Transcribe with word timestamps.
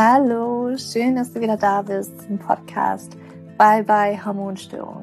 Hallo, 0.00 0.76
schön, 0.76 1.16
dass 1.16 1.32
du 1.32 1.40
wieder 1.40 1.56
da 1.56 1.82
bist 1.82 2.22
zum 2.22 2.38
Podcast 2.38 3.16
Bye 3.56 3.82
Bye 3.82 4.24
Hormonstörung. 4.24 5.02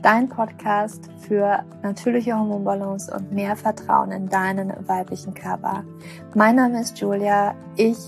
Dein 0.00 0.30
Podcast 0.30 1.10
für 1.18 1.62
natürliche 1.82 2.34
Hormonbalance 2.34 3.14
und 3.14 3.32
mehr 3.32 3.54
Vertrauen 3.54 4.12
in 4.12 4.30
deinen 4.30 4.72
weiblichen 4.88 5.34
Körper. 5.34 5.84
Mein 6.34 6.56
Name 6.56 6.80
ist 6.80 6.98
Julia. 6.98 7.54
Ich 7.76 7.98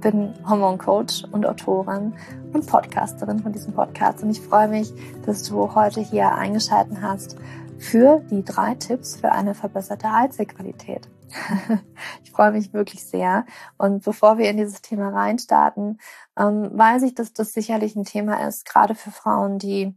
bin 0.00 0.34
Hormoncoach 0.48 1.22
und 1.30 1.46
Autorin 1.46 2.14
und 2.52 2.66
Podcasterin 2.66 3.38
von 3.38 3.52
diesem 3.52 3.72
Podcast 3.72 4.24
und 4.24 4.30
ich 4.30 4.40
freue 4.40 4.66
mich, 4.66 4.92
dass 5.24 5.44
du 5.44 5.72
heute 5.72 6.00
hier 6.00 6.34
eingeschaltet 6.34 6.98
hast 7.00 7.36
für 7.78 8.22
die 8.28 8.44
drei 8.44 8.74
Tipps 8.74 9.14
für 9.14 9.30
eine 9.30 9.54
verbesserte 9.54 10.08
Eizellqualität. 10.08 11.08
ich 12.24 12.30
freue 12.30 12.52
mich 12.52 12.72
wirklich 12.72 13.04
sehr. 13.06 13.46
Und 13.78 14.04
bevor 14.04 14.38
wir 14.38 14.50
in 14.50 14.56
dieses 14.56 14.82
Thema 14.82 15.10
reinstarten, 15.10 16.00
ähm, 16.38 16.70
weiß 16.72 17.02
ich, 17.02 17.14
dass 17.14 17.32
das 17.32 17.52
sicherlich 17.52 17.96
ein 17.96 18.04
Thema 18.04 18.46
ist, 18.46 18.64
gerade 18.64 18.94
für 18.94 19.10
Frauen, 19.10 19.58
die 19.58 19.94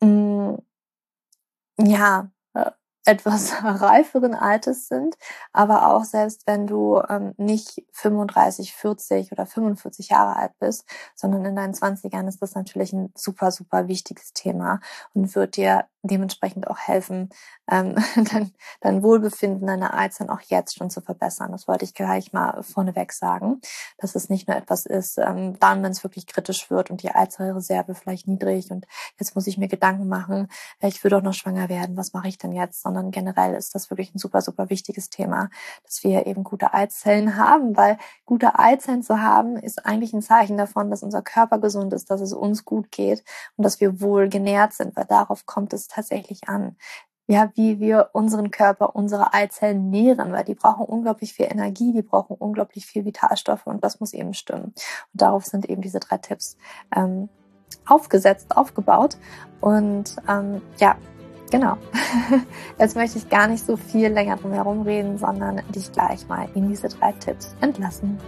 mh, 0.00 0.06
mm, 0.06 0.58
ja 1.86 2.30
etwas 3.06 3.52
reiferen 3.62 4.34
Alters 4.34 4.88
sind, 4.88 5.16
aber 5.52 5.94
auch 5.94 6.04
selbst 6.04 6.46
wenn 6.46 6.66
du 6.66 7.00
ähm, 7.08 7.34
nicht 7.38 7.84
35, 7.92 8.74
40 8.74 9.32
oder 9.32 9.46
45 9.46 10.10
Jahre 10.10 10.36
alt 10.36 10.52
bist, 10.58 10.84
sondern 11.14 11.44
in 11.44 11.56
deinen 11.56 11.72
20ern 11.72 12.28
ist 12.28 12.42
das 12.42 12.54
natürlich 12.54 12.92
ein 12.92 13.12
super, 13.16 13.50
super 13.52 13.88
wichtiges 13.88 14.32
Thema 14.32 14.80
und 15.14 15.34
wird 15.34 15.56
dir 15.56 15.86
dementsprechend 16.08 16.68
auch 16.68 16.78
helfen, 16.78 17.30
ähm, 17.70 17.96
dein, 18.32 18.52
dein 18.80 19.02
Wohlbefinden, 19.02 19.66
deine 19.66 19.94
Eizellen 19.94 20.30
auch 20.30 20.40
jetzt 20.40 20.76
schon 20.76 20.90
zu 20.90 21.00
verbessern. 21.00 21.52
Das 21.52 21.68
wollte 21.68 21.84
ich 21.84 21.94
gleich 21.94 22.32
mal 22.32 22.62
vorneweg 22.62 23.12
sagen, 23.12 23.60
dass 23.98 24.14
es 24.14 24.28
nicht 24.28 24.48
nur 24.48 24.56
etwas 24.56 24.86
ist, 24.86 25.18
ähm, 25.18 25.58
dann, 25.58 25.82
wenn 25.82 25.92
es 25.92 26.04
wirklich 26.04 26.26
kritisch 26.26 26.70
wird 26.70 26.90
und 26.90 27.02
die 27.02 27.10
Eizellreserve 27.10 27.94
vielleicht 27.94 28.28
niedrig 28.28 28.70
und 28.70 28.86
jetzt 29.18 29.34
muss 29.34 29.46
ich 29.46 29.58
mir 29.58 29.68
Gedanken 29.68 30.08
machen, 30.08 30.48
ich 30.80 31.02
will 31.02 31.10
doch 31.10 31.22
noch 31.22 31.34
schwanger 31.34 31.68
werden, 31.68 31.96
was 31.96 32.12
mache 32.12 32.28
ich 32.28 32.38
denn 32.38 32.52
jetzt? 32.52 32.82
Sondern 32.82 33.10
generell 33.10 33.54
ist 33.54 33.74
das 33.74 33.90
wirklich 33.90 34.14
ein 34.14 34.18
super, 34.18 34.40
super 34.40 34.70
wichtiges 34.70 35.10
Thema, 35.10 35.50
dass 35.84 36.02
wir 36.04 36.26
eben 36.26 36.44
gute 36.44 36.74
Eizellen 36.74 37.36
haben, 37.36 37.76
weil 37.76 37.98
gute 38.24 38.58
Eizellen 38.58 39.02
zu 39.02 39.20
haben, 39.20 39.56
ist 39.56 39.84
eigentlich 39.86 40.12
ein 40.12 40.22
Zeichen 40.22 40.56
davon, 40.56 40.90
dass 40.90 41.02
unser 41.02 41.22
Körper 41.22 41.58
gesund 41.58 41.92
ist, 41.92 42.10
dass 42.10 42.20
es 42.20 42.32
uns 42.32 42.64
gut 42.64 42.90
geht 42.90 43.24
und 43.56 43.64
dass 43.64 43.80
wir 43.80 44.00
wohl 44.00 44.28
genährt 44.28 44.72
sind, 44.72 44.96
weil 44.96 45.04
darauf 45.04 45.46
kommt 45.46 45.72
es 45.72 45.88
tatsächlich 45.96 46.48
an. 46.48 46.76
Ja, 47.28 47.50
wie 47.56 47.80
wir 47.80 48.10
unseren 48.12 48.52
Körper, 48.52 48.94
unsere 48.94 49.34
Eizellen 49.34 49.90
nähren, 49.90 50.32
weil 50.32 50.44
die 50.44 50.54
brauchen 50.54 50.86
unglaublich 50.86 51.32
viel 51.32 51.46
Energie, 51.46 51.92
die 51.92 52.02
brauchen 52.02 52.36
unglaublich 52.36 52.86
viel 52.86 53.04
Vitalstoffe 53.04 53.66
und 53.66 53.82
das 53.82 53.98
muss 53.98 54.12
eben 54.12 54.32
stimmen. 54.32 54.66
Und 54.66 54.82
darauf 55.12 55.44
sind 55.44 55.68
eben 55.68 55.82
diese 55.82 55.98
drei 55.98 56.18
Tipps 56.18 56.56
ähm, 56.94 57.28
aufgesetzt, 57.84 58.56
aufgebaut. 58.56 59.16
Und 59.60 60.14
ähm, 60.28 60.62
ja, 60.78 60.96
genau. 61.50 61.76
Jetzt 62.78 62.94
möchte 62.94 63.18
ich 63.18 63.28
gar 63.28 63.48
nicht 63.48 63.66
so 63.66 63.76
viel 63.76 64.08
länger 64.08 64.36
drum 64.36 64.52
herum 64.52 64.82
reden, 64.82 65.18
sondern 65.18 65.62
dich 65.74 65.90
gleich 65.90 66.28
mal 66.28 66.48
in 66.54 66.68
diese 66.68 66.88
drei 66.88 67.10
Tipps 67.10 67.56
entlassen. 67.60 68.20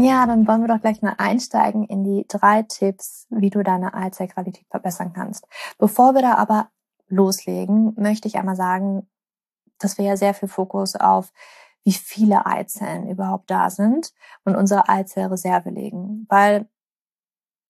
Ja, 0.00 0.26
dann 0.26 0.46
wollen 0.46 0.60
wir 0.60 0.68
doch 0.68 0.80
gleich 0.80 1.02
mal 1.02 1.14
einsteigen 1.18 1.84
in 1.84 2.04
die 2.04 2.24
drei 2.28 2.62
Tipps, 2.62 3.26
wie 3.30 3.50
du 3.50 3.62
deine 3.62 3.94
Eizellqualität 3.94 4.66
verbessern 4.70 5.12
kannst. 5.12 5.46
Bevor 5.78 6.14
wir 6.14 6.22
da 6.22 6.34
aber 6.34 6.70
loslegen, 7.08 7.94
möchte 7.96 8.28
ich 8.28 8.36
einmal 8.36 8.56
sagen, 8.56 9.08
dass 9.78 9.98
wir 9.98 10.04
ja 10.04 10.16
sehr 10.16 10.34
viel 10.34 10.48
Fokus 10.48 10.94
auf 10.94 11.32
wie 11.84 11.92
viele 11.92 12.44
Eizellen 12.44 13.08
überhaupt 13.08 13.50
da 13.50 13.70
sind 13.70 14.12
und 14.44 14.56
unsere 14.56 14.88
Eizellreserve 14.88 15.70
legen, 15.70 16.26
weil 16.28 16.68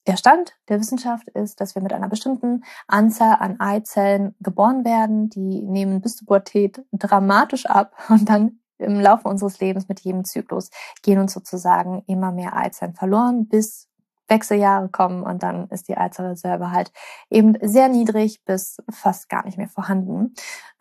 der 0.08 0.16
Stand 0.16 0.56
der 0.68 0.80
Wissenschaft 0.80 1.28
ist, 1.28 1.60
dass 1.60 1.74
wir 1.74 1.82
mit 1.82 1.92
einer 1.92 2.08
bestimmten 2.08 2.64
Anzahl 2.86 3.36
an 3.38 3.60
Eizellen 3.60 4.34
geboren 4.40 4.84
werden. 4.84 5.28
Die 5.28 5.62
nehmen 5.62 6.00
bis 6.00 6.16
zur 6.16 6.26
Pubertät 6.26 6.82
dramatisch 6.92 7.66
ab 7.66 7.94
und 8.08 8.28
dann 8.28 8.58
im 8.78 9.00
Laufe 9.00 9.28
unseres 9.28 9.60
Lebens 9.60 9.88
mit 9.88 10.00
jedem 10.00 10.24
Zyklus 10.24 10.70
gehen 11.02 11.18
uns 11.18 11.32
sozusagen 11.32 12.02
immer 12.06 12.32
mehr 12.32 12.56
Eizellen 12.56 12.94
verloren, 12.94 13.48
bis 13.48 13.88
Wechseljahre 14.28 14.88
kommen 14.88 15.22
und 15.22 15.42
dann 15.42 15.68
ist 15.68 15.88
die 15.88 15.96
Eizellreserve 15.96 16.70
halt 16.70 16.92
eben 17.30 17.56
sehr 17.62 17.88
niedrig 17.88 18.44
bis 18.44 18.76
fast 18.90 19.28
gar 19.28 19.44
nicht 19.44 19.56
mehr 19.58 19.68
vorhanden, 19.68 20.34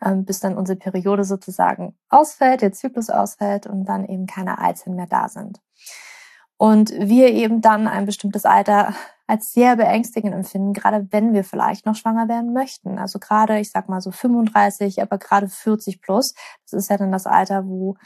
ähm, 0.04 0.24
bis 0.24 0.40
dann 0.40 0.56
unsere 0.56 0.78
Periode 0.78 1.24
sozusagen 1.24 1.96
ausfällt, 2.10 2.60
der 2.60 2.72
Zyklus 2.72 3.10
ausfällt 3.10 3.66
und 3.66 3.86
dann 3.86 4.04
eben 4.04 4.26
keine 4.26 4.58
Eizellen 4.58 4.96
mehr 4.96 5.06
da 5.06 5.28
sind. 5.28 5.60
Und 6.58 6.90
wir 6.90 7.28
eben 7.28 7.60
dann 7.60 7.86
ein 7.86 8.04
bestimmtes 8.04 8.44
Alter 8.44 8.94
als 9.28 9.52
sehr 9.52 9.76
beängstigend 9.76 10.34
empfinden, 10.34 10.72
gerade 10.72 11.06
wenn 11.10 11.32
wir 11.32 11.44
vielleicht 11.44 11.86
noch 11.86 11.94
schwanger 11.94 12.28
werden 12.28 12.52
möchten. 12.52 12.98
Also 12.98 13.18
gerade, 13.18 13.60
ich 13.60 13.70
sag 13.70 13.88
mal 13.88 14.00
so 14.00 14.10
35, 14.10 15.00
aber 15.00 15.18
gerade 15.18 15.48
40 15.48 16.00
plus, 16.00 16.34
das 16.64 16.72
ist 16.72 16.90
ja 16.90 16.96
dann 16.96 17.12
das 17.12 17.26
Alter, 17.26 17.66
wo 17.66 17.96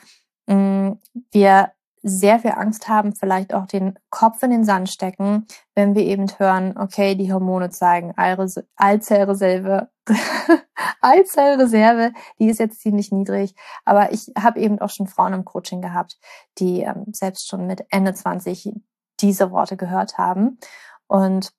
mh, 0.47 0.55
mm, 0.55 1.01
wir 1.31 1.73
sehr 2.03 2.41
viel 2.41 2.53
Angst 2.53 2.89
haben, 2.89 3.15
vielleicht 3.15 3.55
auch 3.55 3.67
den 3.67 3.99
Kopf 4.11 4.43
in 4.43 4.51
den 4.51 4.65
Sand 4.65 4.91
stecken, 4.91 5.47
wenn 5.75 5.95
wir 5.95 6.03
eben 6.03 6.27
hören, 6.39 6.77
okay, 6.77 7.15
die 7.15 7.33
Hormone 7.33 7.71
zeigen 7.71 8.13
Eizellreserve, 8.17 9.89
Eizellreserve, 11.01 12.13
die 12.39 12.49
ist 12.49 12.59
jetzt 12.59 12.81
ziemlich 12.81 13.13
niedrig. 13.13 13.55
Aber 13.85 14.13
ich 14.13 14.33
habe 14.37 14.61
eben 14.61 14.81
auch 14.81 14.91
schon 14.91 15.07
Frauen 15.07 15.33
im 15.33 15.45
Coaching 15.45 15.81
gehabt, 15.81 16.19
die 16.59 16.81
ähm, 16.81 17.07
selbst 17.13 17.49
schon 17.49 17.67
mit 17.67 17.85
Ende 17.91 18.15
20 18.15 18.73
diese 19.21 19.53
Worte 19.53 19.77
gehört 19.77 20.19
haben. 20.19 20.59
Und 21.07 21.53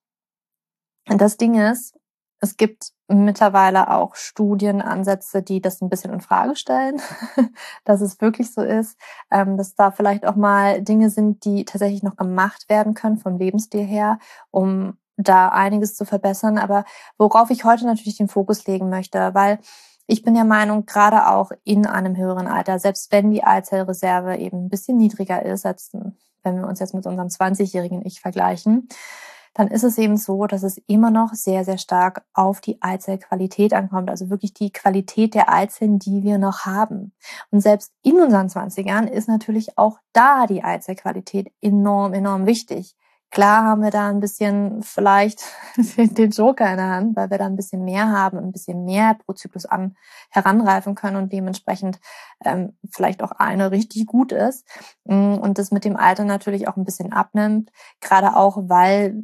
das 1.05 1.37
Ding 1.37 1.55
ist, 1.55 1.97
es 2.43 2.57
gibt 2.57 2.89
mittlerweile 3.07 3.89
auch 3.89 4.15
Studienansätze, 4.15 5.41
die 5.41 5.61
das 5.61 5.81
ein 5.81 5.89
bisschen 5.89 6.11
in 6.11 6.19
Frage 6.19 6.57
stellen, 6.57 7.01
dass 7.85 8.01
es 8.01 8.19
wirklich 8.19 8.53
so 8.53 8.61
ist, 8.61 8.97
ähm, 9.31 9.55
dass 9.55 9.75
da 9.75 9.91
vielleicht 9.91 10.25
auch 10.25 10.35
mal 10.35 10.81
Dinge 10.81 11.09
sind, 11.09 11.45
die 11.45 11.63
tatsächlich 11.63 12.03
noch 12.03 12.17
gemacht 12.17 12.65
werden 12.67 12.95
können 12.95 13.17
vom 13.17 13.37
Lebensstil 13.37 13.85
her, 13.85 14.19
um 14.51 14.97
da 15.15 15.49
einiges 15.49 15.95
zu 15.95 16.03
verbessern. 16.03 16.57
Aber 16.57 16.83
worauf 17.17 17.49
ich 17.49 17.63
heute 17.63 17.85
natürlich 17.85 18.17
den 18.17 18.27
Fokus 18.27 18.67
legen 18.67 18.89
möchte, 18.89 19.33
weil 19.33 19.59
ich 20.05 20.23
bin 20.23 20.33
der 20.33 20.43
Meinung, 20.43 20.85
gerade 20.85 21.29
auch 21.29 21.51
in 21.63 21.85
einem 21.85 22.17
höheren 22.17 22.47
Alter, 22.47 22.77
selbst 22.77 23.09
wenn 23.13 23.31
die 23.31 23.45
Eizellreserve 23.45 24.35
eben 24.35 24.65
ein 24.65 24.69
bisschen 24.69 24.97
niedriger 24.97 25.45
ist, 25.45 25.65
als 25.65 25.91
wenn 26.43 26.57
wir 26.57 26.67
uns 26.67 26.81
jetzt 26.81 26.93
mit 26.93 27.05
unserem 27.05 27.29
20-jährigen 27.29 28.05
Ich 28.05 28.19
vergleichen, 28.19 28.89
dann 29.53 29.67
ist 29.67 29.83
es 29.83 29.97
eben 29.97 30.17
so, 30.17 30.47
dass 30.47 30.63
es 30.63 30.77
immer 30.87 31.11
noch 31.11 31.33
sehr, 31.33 31.63
sehr 31.63 31.77
stark 31.77 32.23
auf 32.33 32.61
die 32.61 32.81
Eizellqualität 32.81 33.73
ankommt. 33.73 34.09
Also 34.09 34.29
wirklich 34.29 34.53
die 34.53 34.71
Qualität 34.71 35.35
der 35.35 35.51
Eizellen, 35.51 35.99
die 35.99 36.23
wir 36.23 36.37
noch 36.37 36.65
haben. 36.65 37.13
Und 37.51 37.61
selbst 37.61 37.91
in 38.01 38.19
unseren 38.19 38.47
20ern 38.47 39.07
ist 39.07 39.27
natürlich 39.27 39.77
auch 39.77 39.99
da 40.11 40.47
die 40.47 40.63
Eizellqualität 40.63 41.51
enorm, 41.61 42.13
enorm 42.13 42.45
wichtig. 42.45 42.95
Klar 43.33 43.63
haben 43.63 43.81
wir 43.81 43.89
da 43.89 44.09
ein 44.09 44.19
bisschen 44.19 44.83
vielleicht 44.83 45.43
den 45.97 46.29
Joker 46.29 46.69
in 46.69 46.77
der 46.77 46.89
Hand, 46.89 47.15
weil 47.15 47.31
wir 47.31 47.39
da 47.39 47.47
ein 47.47 47.55
bisschen 47.55 47.83
mehr 47.83 48.11
haben, 48.11 48.37
ein 48.37 48.51
bisschen 48.51 48.85
mehr 48.85 49.15
pro 49.15 49.33
Zyklus 49.33 49.65
an 49.65 49.97
heranreifen 50.29 50.93
können 50.93 51.15
und 51.17 51.33
dementsprechend 51.33 51.99
ähm, 52.45 52.77
vielleicht 52.91 53.23
auch 53.23 53.31
eine 53.31 53.71
richtig 53.71 54.05
gut 54.05 54.31
ist 54.31 54.67
mm, 55.05 55.33
und 55.33 55.57
das 55.57 55.71
mit 55.71 55.83
dem 55.83 55.95
Alter 55.95 56.25
natürlich 56.25 56.67
auch 56.67 56.77
ein 56.77 56.85
bisschen 56.85 57.11
abnimmt, 57.11 57.71
gerade 58.01 58.35
auch 58.35 58.69
weil 58.69 59.23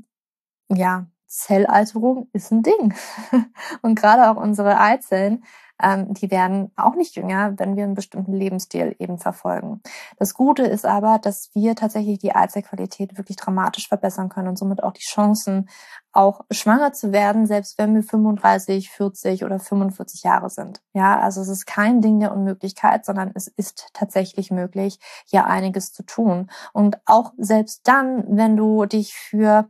ja, 0.69 1.07
Zellalterung 1.27 2.27
ist 2.33 2.51
ein 2.51 2.63
Ding. 2.63 2.93
Und 3.81 3.95
gerade 3.95 4.29
auch 4.29 4.41
unsere 4.41 4.79
Eizellen, 4.79 5.43
ähm, 5.81 6.13
die 6.13 6.29
werden 6.29 6.71
auch 6.75 6.95
nicht 6.95 7.15
jünger, 7.15 7.53
wenn 7.57 7.75
wir 7.75 7.83
einen 7.85 7.93
bestimmten 7.93 8.33
Lebensstil 8.33 8.95
eben 8.99 9.17
verfolgen. 9.17 9.81
Das 10.17 10.33
Gute 10.33 10.63
ist 10.63 10.85
aber, 10.85 11.19
dass 11.19 11.51
wir 11.53 11.75
tatsächlich 11.75 12.19
die 12.19 12.35
Eizellqualität 12.35 13.17
wirklich 13.17 13.37
dramatisch 13.37 13.87
verbessern 13.87 14.29
können 14.29 14.49
und 14.49 14.57
somit 14.57 14.83
auch 14.83 14.91
die 14.91 15.05
Chancen, 15.05 15.69
auch 16.11 16.41
schwanger 16.51 16.91
zu 16.91 17.11
werden, 17.13 17.45
selbst 17.45 17.77
wenn 17.77 17.93
wir 17.93 18.03
35, 18.03 18.89
40 18.89 19.45
oder 19.45 19.59
45 19.59 20.23
Jahre 20.23 20.49
sind. 20.49 20.81
Ja, 20.93 21.19
also 21.19 21.41
es 21.41 21.47
ist 21.47 21.65
kein 21.65 22.01
Ding 22.01 22.19
der 22.19 22.33
Unmöglichkeit, 22.33 23.05
sondern 23.05 23.31
es 23.35 23.47
ist 23.47 23.89
tatsächlich 23.93 24.49
möglich, 24.49 24.99
hier 25.25 25.45
einiges 25.45 25.93
zu 25.93 26.03
tun. 26.03 26.49
Und 26.73 26.97
auch 27.05 27.33
selbst 27.37 27.87
dann, 27.87 28.25
wenn 28.27 28.57
du 28.57 28.85
dich 28.85 29.13
für 29.13 29.69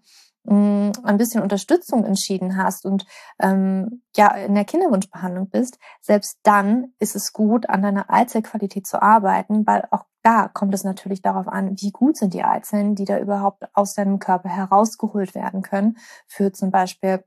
ein 0.50 1.18
bisschen 1.18 1.44
Unterstützung 1.44 2.06
entschieden 2.06 2.58
hast 2.58 2.86
und 2.86 3.06
ähm, 3.40 4.02
ja 4.16 4.30
in 4.36 4.56
der 4.56 4.66
Kinderwunschbehandlung 4.66 5.50
bist, 5.50 5.78
selbst 6.02 6.40
dann 6.44 6.94
ist 7.00 7.16
es 7.16 7.34
gut, 7.34 7.70
an 7.70 7.82
deiner 7.82 8.12
Eizellqualität 8.12 8.88
zu 8.88 9.02
arbeiten, 9.02 9.66
weil 9.68 9.88
auch 9.92 10.06
da 10.24 10.48
kommt 10.48 10.74
es 10.74 10.84
natürlich 10.84 11.22
darauf 11.22 11.48
an, 11.48 11.76
wie 11.80 11.92
gut 11.92 12.18
sind 12.18 12.34
die 12.34 12.44
Eizellen, 12.44 12.96
die 12.96 13.06
da 13.06 13.20
überhaupt 13.20 13.64
aus 13.74 13.94
deinem 13.94 14.20
Körper 14.20 14.50
herausgeholt 14.50 15.36
werden 15.36 15.62
können, 15.62 15.98
für 16.28 16.52
zum 16.52 16.72
Beispiel 16.72 17.24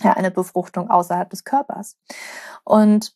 ja, 0.00 0.12
eine 0.12 0.30
Befruchtung 0.30 0.90
außerhalb 0.90 1.28
des 1.30 1.44
Körpers. 1.44 1.98
Und 2.64 3.14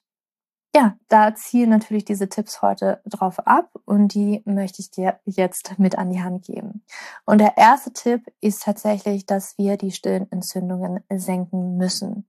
ja, 0.74 0.96
da 1.08 1.34
zielen 1.34 1.70
natürlich 1.70 2.04
diese 2.04 2.28
Tipps 2.28 2.60
heute 2.60 3.00
drauf 3.06 3.38
ab 3.46 3.70
und 3.84 4.14
die 4.14 4.42
möchte 4.44 4.82
ich 4.82 4.90
dir 4.90 5.18
jetzt 5.24 5.78
mit 5.78 5.96
an 5.96 6.10
die 6.10 6.22
Hand 6.22 6.44
geben. 6.44 6.84
Und 7.24 7.38
der 7.38 7.56
erste 7.56 7.92
Tipp 7.92 8.26
ist 8.40 8.62
tatsächlich, 8.62 9.24
dass 9.24 9.56
wir 9.56 9.76
die 9.76 9.92
stillen 9.92 10.30
Entzündungen 10.30 11.02
senken 11.10 11.76
müssen. 11.76 12.28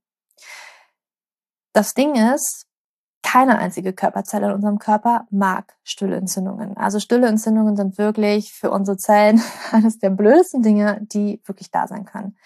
Das 1.72 1.94
Ding 1.94 2.14
ist, 2.34 2.66
keine 3.22 3.58
einzige 3.58 3.92
Körperzelle 3.92 4.46
in 4.46 4.54
unserem 4.54 4.78
Körper 4.78 5.26
mag 5.30 5.76
stille 5.84 6.16
Entzündungen. 6.16 6.76
Also 6.76 6.98
stille 6.98 7.28
Entzündungen 7.28 7.76
sind 7.76 7.98
wirklich 7.98 8.52
für 8.52 8.70
unsere 8.70 8.96
Zellen 8.96 9.42
eines 9.70 9.98
der 9.98 10.10
blödesten 10.10 10.62
Dinge, 10.62 10.98
die 11.02 11.40
wirklich 11.44 11.70
da 11.70 11.86
sein 11.86 12.06
können. 12.06 12.36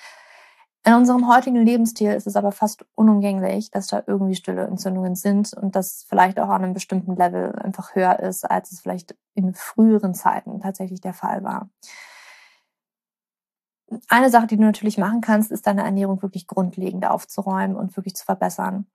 In 0.87 0.93
unserem 0.93 1.29
heutigen 1.29 1.65
Lebensstil 1.65 2.13
ist 2.13 2.27
es 2.27 2.37
aber 2.37 2.53
fast 2.53 2.85
unumgänglich, 2.95 3.71
dass 3.71 3.87
da 3.87 4.03
irgendwie 4.07 4.35
stille 4.35 4.67
Entzündungen 4.67 5.15
sind 5.15 5.55
und 5.55 5.75
das 5.75 6.05
vielleicht 6.07 6.39
auch 6.39 6.51
an 6.51 6.63
einem 6.63 6.75
bestimmten 6.75 7.17
Level 7.17 7.53
einfach 7.57 7.95
höher 7.95 8.21
ist, 8.21 8.45
als 8.45 8.71
es 8.71 8.81
vielleicht 8.81 9.17
in 9.35 9.55
früheren 9.55 10.13
Zeiten 10.13 10.61
tatsächlich 10.61 11.01
der 11.01 11.15
Fall 11.15 11.43
war. 11.43 11.71
Eine 14.09 14.29
Sache, 14.29 14.47
die 14.47 14.57
du 14.57 14.63
natürlich 14.63 14.99
machen 14.99 15.23
kannst, 15.23 15.51
ist 15.51 15.67
deine 15.67 15.85
Ernährung 15.85 16.21
wirklich 16.21 16.47
grundlegend 16.47 17.07
aufzuräumen 17.07 17.77
und 17.77 17.97
wirklich 17.97 18.15
zu 18.15 18.25
verbessern. 18.27 18.87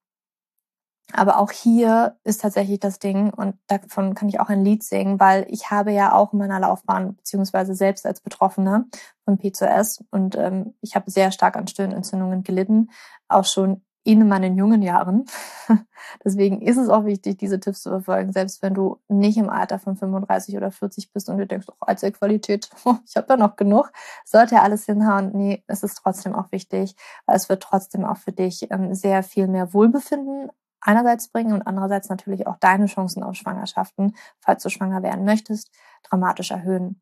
Aber 1.13 1.39
auch 1.39 1.51
hier 1.51 2.17
ist 2.23 2.41
tatsächlich 2.41 2.79
das 2.79 2.99
Ding, 2.99 3.33
und 3.33 3.55
davon 3.67 4.13
kann 4.13 4.29
ich 4.29 4.39
auch 4.39 4.49
ein 4.49 4.63
Lied 4.63 4.83
singen, 4.83 5.19
weil 5.19 5.45
ich 5.49 5.71
habe 5.71 5.91
ja 5.91 6.13
auch 6.13 6.33
in 6.33 6.39
meiner 6.39 6.59
Laufbahn, 6.59 7.15
beziehungsweise 7.15 7.73
selbst 7.73 8.05
als 8.05 8.21
Betroffene 8.21 8.85
von 9.25 9.37
P2S 9.37 10.03
und 10.11 10.35
ähm, 10.35 10.75
ich 10.81 10.95
habe 10.95 11.09
sehr 11.09 11.31
stark 11.31 11.55
an 11.57 11.67
Stirnentzündungen 11.67 12.43
gelitten, 12.43 12.89
auch 13.27 13.45
schon 13.45 13.81
in 14.03 14.27
meinen 14.27 14.55
jungen 14.55 14.81
Jahren. 14.81 15.25
Deswegen 16.23 16.61
ist 16.61 16.77
es 16.77 16.89
auch 16.89 17.05
wichtig, 17.05 17.37
diese 17.37 17.59
Tipps 17.59 17.83
zu 17.83 17.89
verfolgen, 17.89 18.31
selbst 18.31 18.61
wenn 18.61 18.73
du 18.73 18.99
nicht 19.07 19.37
im 19.37 19.49
Alter 19.49 19.77
von 19.77 19.97
35 19.97 20.57
oder 20.57 20.71
40 20.71 21.11
bist 21.11 21.29
und 21.29 21.37
du 21.37 21.45
denkst, 21.45 21.67
oh, 21.69 22.11
Qualität, 22.11 22.69
ich 23.05 23.15
habe 23.15 23.27
ja 23.29 23.37
noch 23.37 23.55
genug, 23.55 23.91
sollte 24.25 24.55
ja 24.55 24.63
alles 24.63 24.85
hinhauen. 24.85 25.31
Nee, 25.33 25.63
es 25.67 25.83
ist 25.83 25.95
trotzdem 25.95 26.33
auch 26.33 26.51
wichtig, 26.51 26.95
weil 27.25 27.35
es 27.35 27.49
wird 27.49 27.61
trotzdem 27.61 28.05
auch 28.05 28.17
für 28.17 28.31
dich 28.31 28.71
ähm, 28.71 28.93
sehr 28.95 29.21
viel 29.21 29.47
mehr 29.47 29.73
Wohlbefinden 29.73 30.49
einerseits 30.81 31.29
bringen 31.29 31.53
und 31.53 31.61
andererseits 31.63 32.09
natürlich 32.09 32.47
auch 32.47 32.57
deine 32.59 32.85
Chancen 32.87 33.23
auf 33.23 33.35
Schwangerschaften, 33.35 34.15
falls 34.39 34.63
du 34.63 34.69
schwanger 34.69 35.03
werden 35.03 35.25
möchtest, 35.25 35.71
dramatisch 36.03 36.51
erhöhen. 36.51 37.01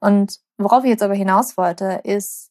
Und 0.00 0.38
worauf 0.58 0.84
ich 0.84 0.90
jetzt 0.90 1.02
aber 1.02 1.14
hinaus 1.14 1.56
wollte, 1.56 2.00
ist, 2.04 2.50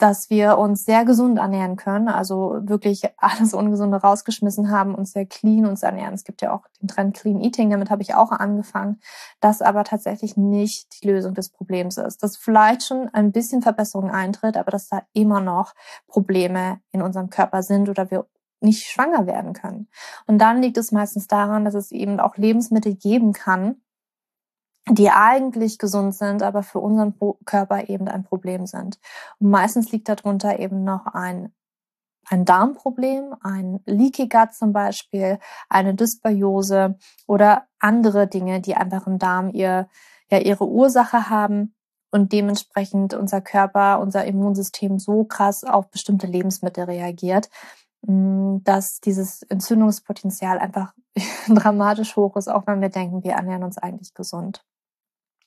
dass 0.00 0.30
wir 0.30 0.56
uns 0.56 0.84
sehr 0.84 1.04
gesund 1.04 1.38
ernähren 1.38 1.76
können, 1.76 2.08
also 2.08 2.58
wirklich 2.62 3.02
alles 3.18 3.52
Ungesunde 3.52 3.98
rausgeschmissen 3.98 4.70
haben, 4.70 4.94
uns 4.94 5.12
sehr 5.12 5.26
clean 5.26 5.66
uns 5.66 5.82
ernähren. 5.82 6.14
Es 6.14 6.24
gibt 6.24 6.40
ja 6.40 6.52
auch 6.54 6.62
den 6.80 6.88
Trend 6.88 7.14
Clean 7.16 7.40
Eating, 7.40 7.70
damit 7.70 7.90
habe 7.90 8.00
ich 8.00 8.14
auch 8.14 8.32
angefangen, 8.32 8.98
das 9.40 9.60
aber 9.60 9.84
tatsächlich 9.84 10.38
nicht 10.38 11.02
die 11.02 11.08
Lösung 11.08 11.34
des 11.34 11.50
Problems 11.50 11.98
ist. 11.98 12.22
Dass 12.22 12.38
vielleicht 12.38 12.84
schon 12.84 13.10
ein 13.12 13.30
bisschen 13.30 13.60
Verbesserung 13.60 14.10
eintritt, 14.10 14.56
aber 14.56 14.70
dass 14.70 14.88
da 14.88 15.02
immer 15.12 15.40
noch 15.40 15.74
Probleme 16.08 16.80
in 16.92 17.02
unserem 17.02 17.28
Körper 17.28 17.62
sind 17.62 17.90
oder 17.90 18.10
wir 18.10 18.26
nicht 18.60 18.86
schwanger 18.86 19.26
werden 19.26 19.52
können. 19.52 19.88
Und 20.26 20.38
dann 20.38 20.62
liegt 20.62 20.76
es 20.76 20.92
meistens 20.92 21.26
daran, 21.26 21.64
dass 21.64 21.74
es 21.74 21.90
eben 21.92 22.20
auch 22.20 22.36
Lebensmittel 22.36 22.94
geben 22.94 23.32
kann, 23.32 23.82
die 24.88 25.10
eigentlich 25.10 25.78
gesund 25.78 26.14
sind, 26.14 26.42
aber 26.42 26.62
für 26.62 26.80
unseren 26.80 27.14
Körper 27.44 27.88
eben 27.88 28.08
ein 28.08 28.24
Problem 28.24 28.66
sind. 28.66 28.98
Und 29.38 29.50
meistens 29.50 29.92
liegt 29.92 30.08
darunter 30.08 30.58
eben 30.58 30.84
noch 30.84 31.06
ein 31.06 31.52
ein 32.30 32.44
Darmproblem, 32.44 33.34
ein 33.42 33.80
Leaky 33.86 34.28
Gut 34.28 34.54
zum 34.54 34.72
Beispiel, 34.72 35.38
eine 35.68 35.94
Dysbiose 35.94 36.96
oder 37.26 37.66
andere 37.80 38.28
Dinge, 38.28 38.60
die 38.60 38.76
einfach 38.76 39.06
im 39.06 39.18
Darm 39.18 39.50
ihr, 39.50 39.88
ja, 40.30 40.38
ihre 40.38 40.68
Ursache 40.68 41.28
haben 41.28 41.74
und 42.12 42.32
dementsprechend 42.32 43.14
unser 43.14 43.40
Körper, 43.40 44.00
unser 44.00 44.24
Immunsystem 44.24 44.98
so 44.98 45.24
krass 45.24 45.64
auf 45.64 45.90
bestimmte 45.90 46.26
Lebensmittel 46.26 46.84
reagiert, 46.84 47.50
dass 48.02 49.00
dieses 49.00 49.42
Entzündungspotenzial 49.42 50.58
einfach 50.58 50.94
dramatisch 51.48 52.16
hoch 52.16 52.36
ist, 52.36 52.48
auch 52.48 52.66
wenn 52.66 52.80
wir 52.80 52.88
denken, 52.88 53.22
wir 53.22 53.32
ernähren 53.32 53.64
uns 53.64 53.78
eigentlich 53.78 54.14
gesund. 54.14 54.64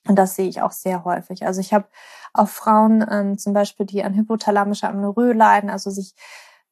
Und 0.06 0.16
das 0.16 0.36
sehe 0.36 0.48
ich 0.48 0.60
auch 0.60 0.72
sehr 0.72 1.04
häufig. 1.04 1.46
Also 1.46 1.60
ich 1.60 1.72
habe 1.72 1.86
auch 2.34 2.48
Frauen 2.48 3.04
ähm, 3.10 3.38
zum 3.38 3.54
Beispiel, 3.54 3.86
die 3.86 4.04
an 4.04 4.14
hypothalamischer 4.14 4.90
Amenorrhoe 4.90 5.32
leiden, 5.32 5.70
also 5.70 5.90
sich 5.90 6.14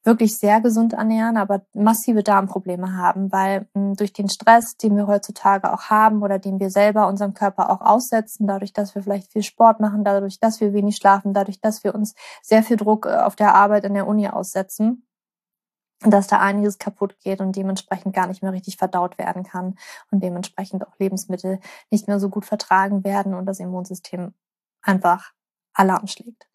wirklich 0.03 0.37
sehr 0.37 0.59
gesund 0.61 0.93
ernähren, 0.93 1.37
aber 1.37 1.65
massive 1.73 2.23
Darmprobleme 2.23 2.95
haben, 2.95 3.31
weil 3.31 3.67
mh, 3.73 3.81
mm, 3.81 3.93
durch 3.95 4.13
den 4.13 4.29
Stress, 4.29 4.75
den 4.77 4.95
wir 4.95 5.07
heutzutage 5.07 5.71
auch 5.73 5.83
haben 5.83 6.21
oder 6.21 6.39
den 6.39 6.59
wir 6.59 6.69
selber 6.69 7.07
unserem 7.07 7.33
Körper 7.33 7.69
auch 7.69 7.81
aussetzen, 7.81 8.45
dadurch, 8.45 8.73
dass 8.73 8.95
wir 8.95 9.01
vielleicht 9.01 9.31
viel 9.31 9.43
Sport 9.43 9.79
machen, 9.79 10.03
dadurch, 10.03 10.39
dass 10.39 10.59
wir 10.59 10.73
wenig 10.73 10.97
schlafen, 10.97 11.33
dadurch, 11.33 11.61
dass 11.61 11.83
wir 11.83 11.95
uns 11.95 12.15
sehr 12.41 12.63
viel 12.63 12.77
Druck 12.77 13.05
äh, 13.05 13.15
auf 13.15 13.35
der 13.35 13.55
Arbeit 13.55 13.85
in 13.85 13.93
der 13.93 14.07
Uni 14.07 14.27
aussetzen, 14.27 15.05
dass 16.11 16.27
da 16.27 16.39
einiges 16.39 16.77
kaputt 16.77 17.17
geht 17.19 17.41
und 17.41 17.55
dementsprechend 17.55 18.15
gar 18.15 18.27
nicht 18.27 18.41
mehr 18.43 18.53
richtig 18.53 18.77
verdaut 18.77 19.17
werden 19.17 19.43
kann 19.43 19.75
und 20.11 20.23
dementsprechend 20.23 20.87
auch 20.87 20.97
Lebensmittel 20.99 21.59
nicht 21.89 22.07
mehr 22.07 22.19
so 22.19 22.29
gut 22.29 22.45
vertragen 22.45 23.03
werden 23.03 23.33
und 23.33 23.45
das 23.45 23.59
Immunsystem 23.59 24.33
einfach 24.81 25.33
Alarm 25.73 26.07
schlägt. 26.07 26.47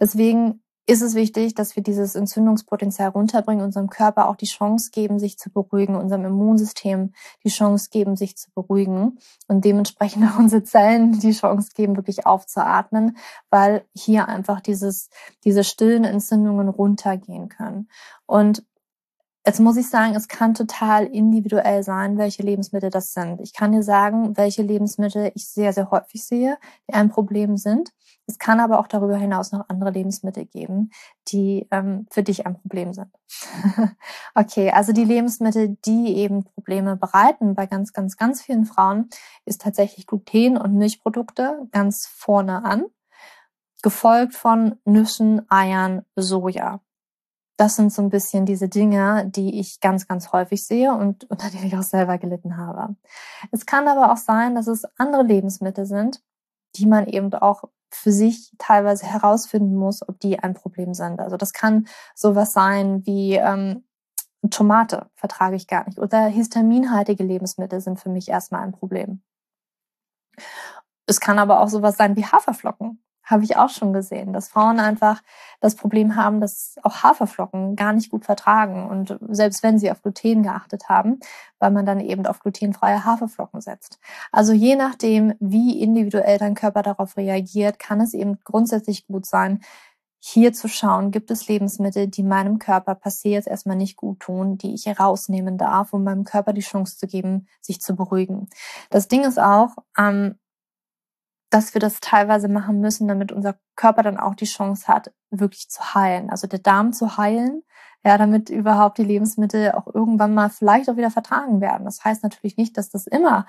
Deswegen 0.00 0.64
ist 0.86 1.00
es 1.00 1.14
wichtig, 1.14 1.54
dass 1.54 1.76
wir 1.76 1.82
dieses 1.82 2.14
Entzündungspotenzial 2.14 3.08
runterbringen, 3.08 3.64
unserem 3.64 3.88
Körper 3.88 4.28
auch 4.28 4.36
die 4.36 4.44
Chance 4.46 4.90
geben, 4.92 5.18
sich 5.18 5.38
zu 5.38 5.50
beruhigen, 5.50 5.96
unserem 5.96 6.26
Immunsystem 6.26 7.14
die 7.42 7.48
Chance 7.48 7.88
geben, 7.90 8.16
sich 8.16 8.36
zu 8.36 8.50
beruhigen 8.54 9.18
und 9.48 9.64
dementsprechend 9.64 10.24
auch 10.30 10.38
unsere 10.38 10.62
Zellen 10.62 11.18
die 11.20 11.32
Chance 11.32 11.70
geben, 11.74 11.96
wirklich 11.96 12.26
aufzuatmen, 12.26 13.16
weil 13.48 13.86
hier 13.94 14.28
einfach 14.28 14.60
dieses, 14.60 15.08
diese 15.44 15.64
stillen 15.64 16.04
Entzündungen 16.04 16.68
runtergehen 16.68 17.48
können. 17.48 17.88
Und 18.26 18.64
Jetzt 19.46 19.60
muss 19.60 19.76
ich 19.76 19.90
sagen, 19.90 20.14
es 20.14 20.26
kann 20.28 20.54
total 20.54 21.04
individuell 21.04 21.82
sein, 21.82 22.16
welche 22.16 22.42
Lebensmittel 22.42 22.88
das 22.88 23.12
sind. 23.12 23.42
Ich 23.42 23.52
kann 23.52 23.72
dir 23.72 23.82
sagen, 23.82 24.38
welche 24.38 24.62
Lebensmittel 24.62 25.32
ich 25.34 25.50
sehr, 25.50 25.74
sehr 25.74 25.90
häufig 25.90 26.24
sehe, 26.24 26.56
die 26.88 26.94
ein 26.94 27.10
Problem 27.10 27.58
sind. 27.58 27.90
Es 28.26 28.38
kann 28.38 28.58
aber 28.58 28.78
auch 28.78 28.86
darüber 28.86 29.18
hinaus 29.18 29.52
noch 29.52 29.68
andere 29.68 29.90
Lebensmittel 29.90 30.46
geben, 30.46 30.92
die 31.28 31.68
ähm, 31.70 32.06
für 32.10 32.22
dich 32.22 32.46
ein 32.46 32.58
Problem 32.58 32.94
sind. 32.94 33.08
okay, 34.34 34.70
also 34.70 34.94
die 34.94 35.04
Lebensmittel, 35.04 35.76
die 35.84 36.16
eben 36.16 36.44
Probleme 36.44 36.96
bereiten 36.96 37.54
bei 37.54 37.66
ganz, 37.66 37.92
ganz, 37.92 38.16
ganz 38.16 38.40
vielen 38.40 38.64
Frauen, 38.64 39.10
ist 39.44 39.60
tatsächlich 39.60 40.06
Gluten 40.06 40.56
und 40.56 40.72
Milchprodukte 40.72 41.68
ganz 41.70 42.06
vorne 42.06 42.64
an, 42.64 42.86
gefolgt 43.82 44.32
von 44.34 44.76
Nüssen, 44.86 45.42
Eiern, 45.50 46.06
Soja 46.16 46.80
das 47.56 47.76
sind 47.76 47.92
so 47.92 48.02
ein 48.02 48.10
bisschen 48.10 48.46
diese 48.46 48.68
Dinge, 48.68 49.30
die 49.30 49.60
ich 49.60 49.80
ganz, 49.80 50.08
ganz 50.08 50.32
häufig 50.32 50.66
sehe 50.66 50.92
und 50.92 51.30
unter 51.30 51.50
denen 51.50 51.66
ich 51.66 51.76
auch 51.76 51.82
selber 51.82 52.18
gelitten 52.18 52.56
habe. 52.56 52.96
Es 53.52 53.66
kann 53.66 53.86
aber 53.86 54.12
auch 54.12 54.16
sein, 54.16 54.54
dass 54.54 54.66
es 54.66 54.84
andere 54.96 55.22
Lebensmittel 55.22 55.86
sind, 55.86 56.20
die 56.76 56.86
man 56.86 57.06
eben 57.06 57.32
auch 57.34 57.64
für 57.90 58.10
sich 58.10 58.52
teilweise 58.58 59.06
herausfinden 59.06 59.76
muss, 59.76 60.06
ob 60.06 60.18
die 60.18 60.38
ein 60.40 60.54
Problem 60.54 60.94
sind. 60.94 61.20
Also 61.20 61.36
das 61.36 61.52
kann 61.52 61.86
sowas 62.16 62.52
sein 62.52 63.06
wie 63.06 63.34
ähm, 63.34 63.84
Tomate 64.50 65.10
vertrage 65.14 65.56
ich 65.56 65.68
gar 65.68 65.86
nicht 65.86 65.98
oder 65.98 66.26
histaminhaltige 66.26 67.22
Lebensmittel 67.22 67.80
sind 67.80 68.00
für 68.00 68.08
mich 68.08 68.28
erstmal 68.28 68.62
ein 68.62 68.72
Problem. 68.72 69.22
Es 71.06 71.20
kann 71.20 71.38
aber 71.38 71.60
auch 71.60 71.68
sowas 71.68 71.96
sein 71.96 72.16
wie 72.16 72.24
Haferflocken 72.24 73.03
habe 73.24 73.44
ich 73.44 73.56
auch 73.56 73.70
schon 73.70 73.92
gesehen, 73.92 74.32
dass 74.32 74.48
Frauen 74.48 74.78
einfach 74.78 75.22
das 75.60 75.74
Problem 75.74 76.16
haben, 76.16 76.40
dass 76.40 76.76
auch 76.82 77.02
Haferflocken 77.02 77.74
gar 77.76 77.92
nicht 77.92 78.10
gut 78.10 78.24
vertragen 78.24 78.88
und 78.88 79.18
selbst 79.28 79.62
wenn 79.62 79.78
sie 79.78 79.90
auf 79.90 80.02
Gluten 80.02 80.42
geachtet 80.42 80.88
haben, 80.88 81.20
weil 81.58 81.70
man 81.70 81.86
dann 81.86 82.00
eben 82.00 82.26
auf 82.26 82.40
glutenfreie 82.40 83.04
Haferflocken 83.04 83.60
setzt. 83.60 83.98
Also 84.30 84.52
je 84.52 84.76
nachdem, 84.76 85.34
wie 85.40 85.80
individuell 85.80 86.38
dein 86.38 86.54
Körper 86.54 86.82
darauf 86.82 87.16
reagiert, 87.16 87.78
kann 87.78 88.00
es 88.00 88.14
eben 88.14 88.38
grundsätzlich 88.44 89.06
gut 89.06 89.26
sein, 89.26 89.60
hier 90.26 90.54
zu 90.54 90.68
schauen, 90.68 91.10
gibt 91.10 91.30
es 91.30 91.48
Lebensmittel, 91.48 92.08
die 92.08 92.22
meinem 92.22 92.58
Körper 92.58 92.94
passiert 92.94 93.46
erstmal 93.46 93.76
nicht 93.76 93.96
gut 93.96 94.20
tun, 94.20 94.56
die 94.56 94.72
ich 94.72 94.86
herausnehmen 94.86 95.58
darf, 95.58 95.92
um 95.92 96.02
meinem 96.02 96.24
Körper 96.24 96.54
die 96.54 96.62
Chance 96.62 96.96
zu 96.96 97.06
geben, 97.06 97.46
sich 97.60 97.82
zu 97.82 97.94
beruhigen. 97.94 98.48
Das 98.88 99.06
Ding 99.06 99.24
ist 99.24 99.38
auch, 99.38 99.76
ähm, 99.98 100.38
dass 101.54 101.72
wir 101.72 101.80
das 101.80 102.00
teilweise 102.00 102.48
machen 102.48 102.80
müssen, 102.80 103.06
damit 103.06 103.30
unser 103.30 103.54
Körper 103.76 104.02
dann 104.02 104.18
auch 104.18 104.34
die 104.34 104.44
Chance 104.44 104.88
hat, 104.88 105.12
wirklich 105.30 105.68
zu 105.70 105.94
heilen. 105.94 106.28
Also 106.28 106.48
der 106.48 106.58
Darm 106.58 106.92
zu 106.92 107.16
heilen, 107.16 107.62
ja, 108.04 108.18
damit 108.18 108.50
überhaupt 108.50 108.98
die 108.98 109.04
Lebensmittel 109.04 109.70
auch 109.70 109.86
irgendwann 109.86 110.34
mal 110.34 110.50
vielleicht 110.50 110.90
auch 110.90 110.96
wieder 110.96 111.12
vertragen 111.12 111.60
werden. 111.60 111.84
Das 111.84 112.04
heißt 112.04 112.24
natürlich 112.24 112.56
nicht, 112.56 112.76
dass 112.76 112.90
das 112.90 113.06
immer 113.06 113.46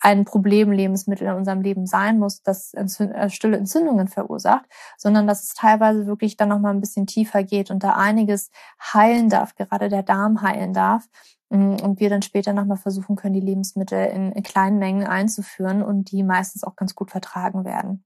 ein 0.00 0.24
Problemlebensmittel 0.24 1.28
in 1.28 1.34
unserem 1.34 1.60
Leben 1.60 1.86
sein 1.86 2.18
muss, 2.18 2.42
das 2.42 2.74
Entzünd 2.74 3.14
äh, 3.14 3.30
stille 3.30 3.58
Entzündungen 3.58 4.08
verursacht, 4.08 4.66
sondern 4.96 5.28
dass 5.28 5.44
es 5.44 5.54
teilweise 5.54 6.06
wirklich 6.06 6.36
dann 6.36 6.48
noch 6.48 6.58
mal 6.58 6.70
ein 6.70 6.80
bisschen 6.80 7.06
tiefer 7.06 7.44
geht 7.44 7.70
und 7.70 7.84
da 7.84 7.94
einiges 7.94 8.50
heilen 8.92 9.28
darf, 9.28 9.54
gerade 9.54 9.88
der 9.88 10.02
Darm 10.02 10.42
heilen 10.42 10.72
darf 10.72 11.06
und 11.50 12.00
wir 12.00 12.10
dann 12.10 12.22
später 12.22 12.52
noch 12.52 12.66
mal 12.66 12.76
versuchen 12.76 13.16
können, 13.16 13.34
die 13.34 13.40
Lebensmittel 13.40 14.06
in, 14.06 14.32
in 14.32 14.42
kleinen 14.42 14.78
Mengen 14.78 15.06
einzuführen 15.06 15.82
und 15.82 16.10
die 16.10 16.22
meistens 16.22 16.64
auch 16.64 16.76
ganz 16.76 16.94
gut 16.94 17.10
vertragen 17.10 17.64
werden. 17.64 18.04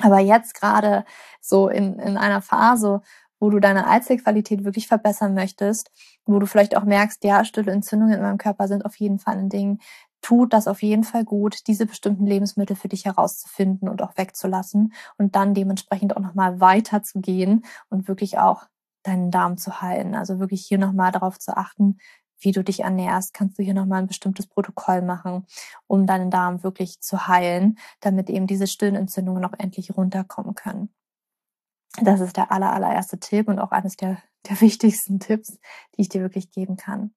Aber 0.00 0.18
jetzt 0.20 0.54
gerade 0.54 1.04
so 1.40 1.68
in, 1.68 1.98
in 1.98 2.16
einer 2.16 2.40
Phase, 2.40 3.02
wo 3.38 3.50
du 3.50 3.58
deine 3.58 3.86
Eizellqualität 3.86 4.64
wirklich 4.64 4.86
verbessern 4.88 5.34
möchtest, 5.34 5.90
wo 6.24 6.38
du 6.38 6.46
vielleicht 6.46 6.76
auch 6.76 6.84
merkst, 6.84 7.24
ja, 7.24 7.44
stille 7.44 7.72
Entzündungen 7.72 8.14
in 8.14 8.22
meinem 8.22 8.38
Körper 8.38 8.68
sind 8.68 8.84
auf 8.84 8.96
jeden 8.96 9.18
Fall 9.18 9.38
ein 9.38 9.48
Ding, 9.48 9.78
tut 10.22 10.52
das 10.52 10.68
auf 10.68 10.82
jeden 10.82 11.04
Fall 11.04 11.24
gut, 11.24 11.66
diese 11.66 11.86
bestimmten 11.86 12.26
Lebensmittel 12.26 12.76
für 12.76 12.88
dich 12.88 13.06
herauszufinden 13.06 13.88
und 13.88 14.02
auch 14.02 14.16
wegzulassen 14.16 14.92
und 15.16 15.34
dann 15.36 15.54
dementsprechend 15.54 16.16
auch 16.16 16.20
nochmal 16.20 16.60
weiterzugehen 16.60 17.64
und 17.88 18.08
wirklich 18.08 18.38
auch 18.38 18.66
deinen 19.02 19.30
Darm 19.30 19.56
zu 19.56 19.80
heilen. 19.80 20.14
Also 20.14 20.38
wirklich 20.40 20.66
hier 20.66 20.78
nochmal 20.78 21.10
darauf 21.10 21.38
zu 21.38 21.56
achten, 21.56 21.98
wie 22.40 22.52
du 22.52 22.64
dich 22.64 22.80
ernährst, 22.80 23.34
kannst 23.34 23.58
du 23.58 23.62
hier 23.62 23.74
nochmal 23.74 24.00
ein 24.00 24.06
bestimmtes 24.06 24.46
Protokoll 24.46 25.02
machen, 25.02 25.46
um 25.86 26.06
deinen 26.06 26.30
Darm 26.30 26.62
wirklich 26.62 27.00
zu 27.00 27.28
heilen, 27.28 27.78
damit 28.00 28.30
eben 28.30 28.46
diese 28.46 28.66
stillen 28.66 28.96
Entzündungen 28.96 29.44
auch 29.44 29.54
endlich 29.58 29.96
runterkommen 29.96 30.54
können. 30.54 30.90
Das 32.00 32.20
ist 32.20 32.36
der 32.36 32.52
aller, 32.52 32.72
allererste 32.72 33.18
Tipp 33.18 33.48
und 33.48 33.58
auch 33.58 33.72
eines 33.72 33.96
der, 33.96 34.18
der 34.48 34.60
wichtigsten 34.60 35.20
Tipps, 35.20 35.58
die 35.96 36.02
ich 36.02 36.08
dir 36.08 36.22
wirklich 36.22 36.50
geben 36.50 36.76
kann. 36.76 37.14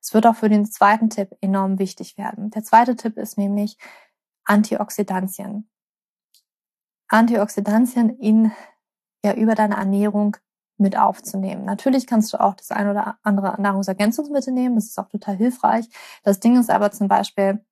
Es 0.00 0.14
wird 0.14 0.26
auch 0.26 0.36
für 0.36 0.48
den 0.48 0.66
zweiten 0.66 1.10
Tipp 1.10 1.36
enorm 1.40 1.78
wichtig 1.78 2.18
werden. 2.18 2.50
Der 2.50 2.64
zweite 2.64 2.96
Tipp 2.96 3.16
ist 3.16 3.38
nämlich 3.38 3.76
Antioxidantien. 4.44 5.68
Antioxidantien 7.08 8.10
in, 8.18 8.52
ja, 9.24 9.34
über 9.34 9.54
deine 9.54 9.76
Ernährung 9.76 10.36
mit 10.82 10.98
aufzunehmen. 10.98 11.64
Natürlich 11.64 12.06
kannst 12.06 12.32
du 12.32 12.40
auch 12.40 12.54
das 12.54 12.70
ein 12.70 12.88
oder 12.88 13.16
andere 13.22 13.60
Nahrungsergänzungsmittel 13.60 14.52
nehmen. 14.52 14.74
Das 14.74 14.86
ist 14.86 14.98
auch 14.98 15.08
total 15.08 15.36
hilfreich. 15.36 15.86
Das 16.24 16.40
Ding 16.40 16.58
ist 16.58 16.70
aber 16.70 16.90
zum 16.90 17.08
Beispiel, 17.08 17.64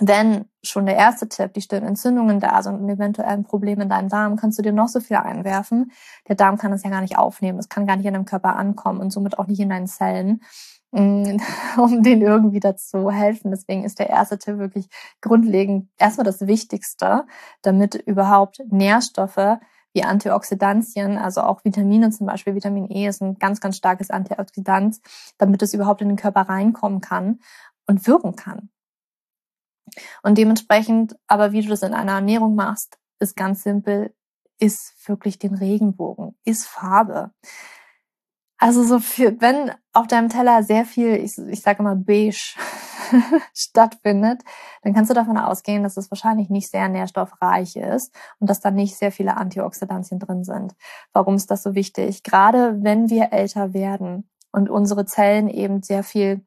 wenn 0.00 0.46
schon 0.62 0.86
der 0.86 0.96
erste 0.96 1.28
Tipp, 1.28 1.52
die 1.54 1.60
stillen 1.60 1.84
Entzündungen 1.84 2.40
da 2.40 2.62
sind 2.62 2.80
und 2.80 2.88
eventuell 2.88 3.28
ein 3.28 3.44
Problem 3.44 3.80
in 3.80 3.88
deinem 3.88 4.08
Darm, 4.08 4.36
kannst 4.36 4.58
du 4.58 4.62
dir 4.62 4.72
noch 4.72 4.88
so 4.88 4.98
viel 5.00 5.16
einwerfen. 5.16 5.92
Der 6.28 6.34
Darm 6.34 6.58
kann 6.58 6.72
das 6.72 6.82
ja 6.82 6.90
gar 6.90 7.00
nicht 7.00 7.16
aufnehmen. 7.16 7.58
Es 7.58 7.68
kann 7.68 7.86
gar 7.86 7.96
nicht 7.96 8.06
in 8.06 8.14
deinem 8.14 8.24
Körper 8.24 8.56
ankommen 8.56 9.00
und 9.00 9.10
somit 9.12 9.38
auch 9.38 9.46
nicht 9.46 9.60
in 9.60 9.68
deinen 9.68 9.86
Zellen, 9.86 10.42
mm, 10.90 11.36
um 11.76 12.02
denen 12.02 12.22
irgendwie 12.22 12.58
dazu 12.58 13.10
helfen. 13.12 13.52
Deswegen 13.52 13.84
ist 13.84 14.00
der 14.00 14.10
erste 14.10 14.36
Tipp 14.36 14.58
wirklich 14.58 14.88
grundlegend 15.20 15.88
erstmal 15.96 16.24
das 16.24 16.44
Wichtigste, 16.44 17.24
damit 17.62 17.94
überhaupt 17.94 18.60
Nährstoffe 18.70 19.58
wie 19.94 20.02
Antioxidantien, 20.02 21.16
also 21.16 21.40
auch 21.42 21.64
Vitamine 21.64 22.10
zum 22.10 22.26
Beispiel. 22.26 22.54
Vitamin 22.54 22.90
E 22.90 23.06
ist 23.06 23.22
ein 23.22 23.38
ganz, 23.38 23.60
ganz 23.60 23.76
starkes 23.76 24.10
Antioxidant, 24.10 25.00
damit 25.38 25.62
es 25.62 25.72
überhaupt 25.72 26.02
in 26.02 26.08
den 26.08 26.16
Körper 26.16 26.42
reinkommen 26.42 27.00
kann 27.00 27.40
und 27.86 28.06
wirken 28.06 28.36
kann. 28.36 28.70
Und 30.22 30.36
dementsprechend, 30.36 31.16
aber 31.28 31.52
wie 31.52 31.62
du 31.62 31.68
das 31.68 31.82
in 31.82 31.94
einer 31.94 32.12
Ernährung 32.12 32.54
machst, 32.54 32.98
ist 33.20 33.36
ganz 33.36 33.62
simpel, 33.62 34.12
ist 34.58 34.94
wirklich 35.08 35.38
den 35.38 35.54
Regenbogen, 35.54 36.36
ist 36.44 36.66
Farbe. 36.66 37.32
Also 38.58 38.82
so 38.82 38.98
viel, 38.98 39.40
wenn 39.40 39.72
auf 39.92 40.06
deinem 40.06 40.28
Teller 40.28 40.62
sehr 40.62 40.84
viel, 40.84 41.14
ich, 41.16 41.38
ich 41.38 41.60
sage 41.60 41.80
immer 41.80 41.94
beige 41.94 42.54
stattfindet, 43.54 44.42
dann 44.82 44.94
kannst 44.94 45.10
du 45.10 45.14
davon 45.14 45.38
ausgehen, 45.38 45.82
dass 45.82 45.96
es 45.96 46.10
wahrscheinlich 46.10 46.50
nicht 46.50 46.70
sehr 46.70 46.88
nährstoffreich 46.88 47.76
ist 47.76 48.14
und 48.40 48.50
dass 48.50 48.60
da 48.60 48.70
nicht 48.70 48.96
sehr 48.96 49.12
viele 49.12 49.36
Antioxidantien 49.36 50.20
drin 50.20 50.44
sind. 50.44 50.74
Warum 51.12 51.34
ist 51.34 51.50
das 51.50 51.62
so 51.62 51.74
wichtig? 51.74 52.22
Gerade 52.22 52.82
wenn 52.82 53.10
wir 53.10 53.32
älter 53.32 53.74
werden 53.74 54.28
und 54.52 54.70
unsere 54.70 55.04
Zellen 55.04 55.48
eben 55.48 55.82
sehr 55.82 56.02
viel 56.02 56.44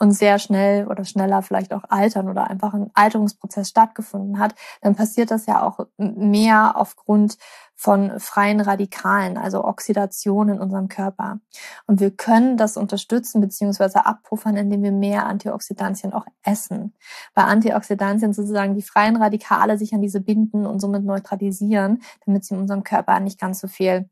und 0.00 0.12
sehr 0.12 0.38
schnell 0.38 0.88
oder 0.88 1.04
schneller 1.04 1.42
vielleicht 1.42 1.74
auch 1.74 1.84
altern 1.88 2.28
oder 2.28 2.48
einfach 2.48 2.72
ein 2.72 2.90
Alterungsprozess 2.94 3.68
stattgefunden 3.68 4.38
hat, 4.38 4.54
dann 4.80 4.96
passiert 4.96 5.30
das 5.30 5.46
ja 5.46 5.62
auch 5.62 5.86
mehr 5.98 6.72
aufgrund 6.76 7.36
von 7.76 8.18
freien 8.18 8.60
Radikalen, 8.60 9.36
also 9.36 9.64
Oxidation 9.64 10.48
in 10.48 10.58
unserem 10.58 10.88
Körper. 10.88 11.40
Und 11.86 12.00
wir 12.00 12.10
können 12.10 12.56
das 12.56 12.76
unterstützen 12.76 13.40
bzw. 13.42 14.00
abpuffern, 14.00 14.56
indem 14.56 14.82
wir 14.82 14.92
mehr 14.92 15.26
Antioxidantien 15.26 16.12
auch 16.12 16.26
essen. 16.42 16.94
Weil 17.34 17.44
Antioxidantien 17.44 18.32
sozusagen 18.32 18.74
die 18.74 18.82
freien 18.82 19.16
Radikale 19.16 19.78
sich 19.78 19.92
an 19.92 20.02
diese 20.02 20.20
binden 20.20 20.66
und 20.66 20.80
somit 20.80 21.04
neutralisieren, 21.04 22.02
damit 22.24 22.44
sie 22.44 22.54
in 22.54 22.60
unserem 22.60 22.84
Körper 22.84 23.20
nicht 23.20 23.38
ganz 23.38 23.60
so 23.60 23.68
viel 23.68 24.08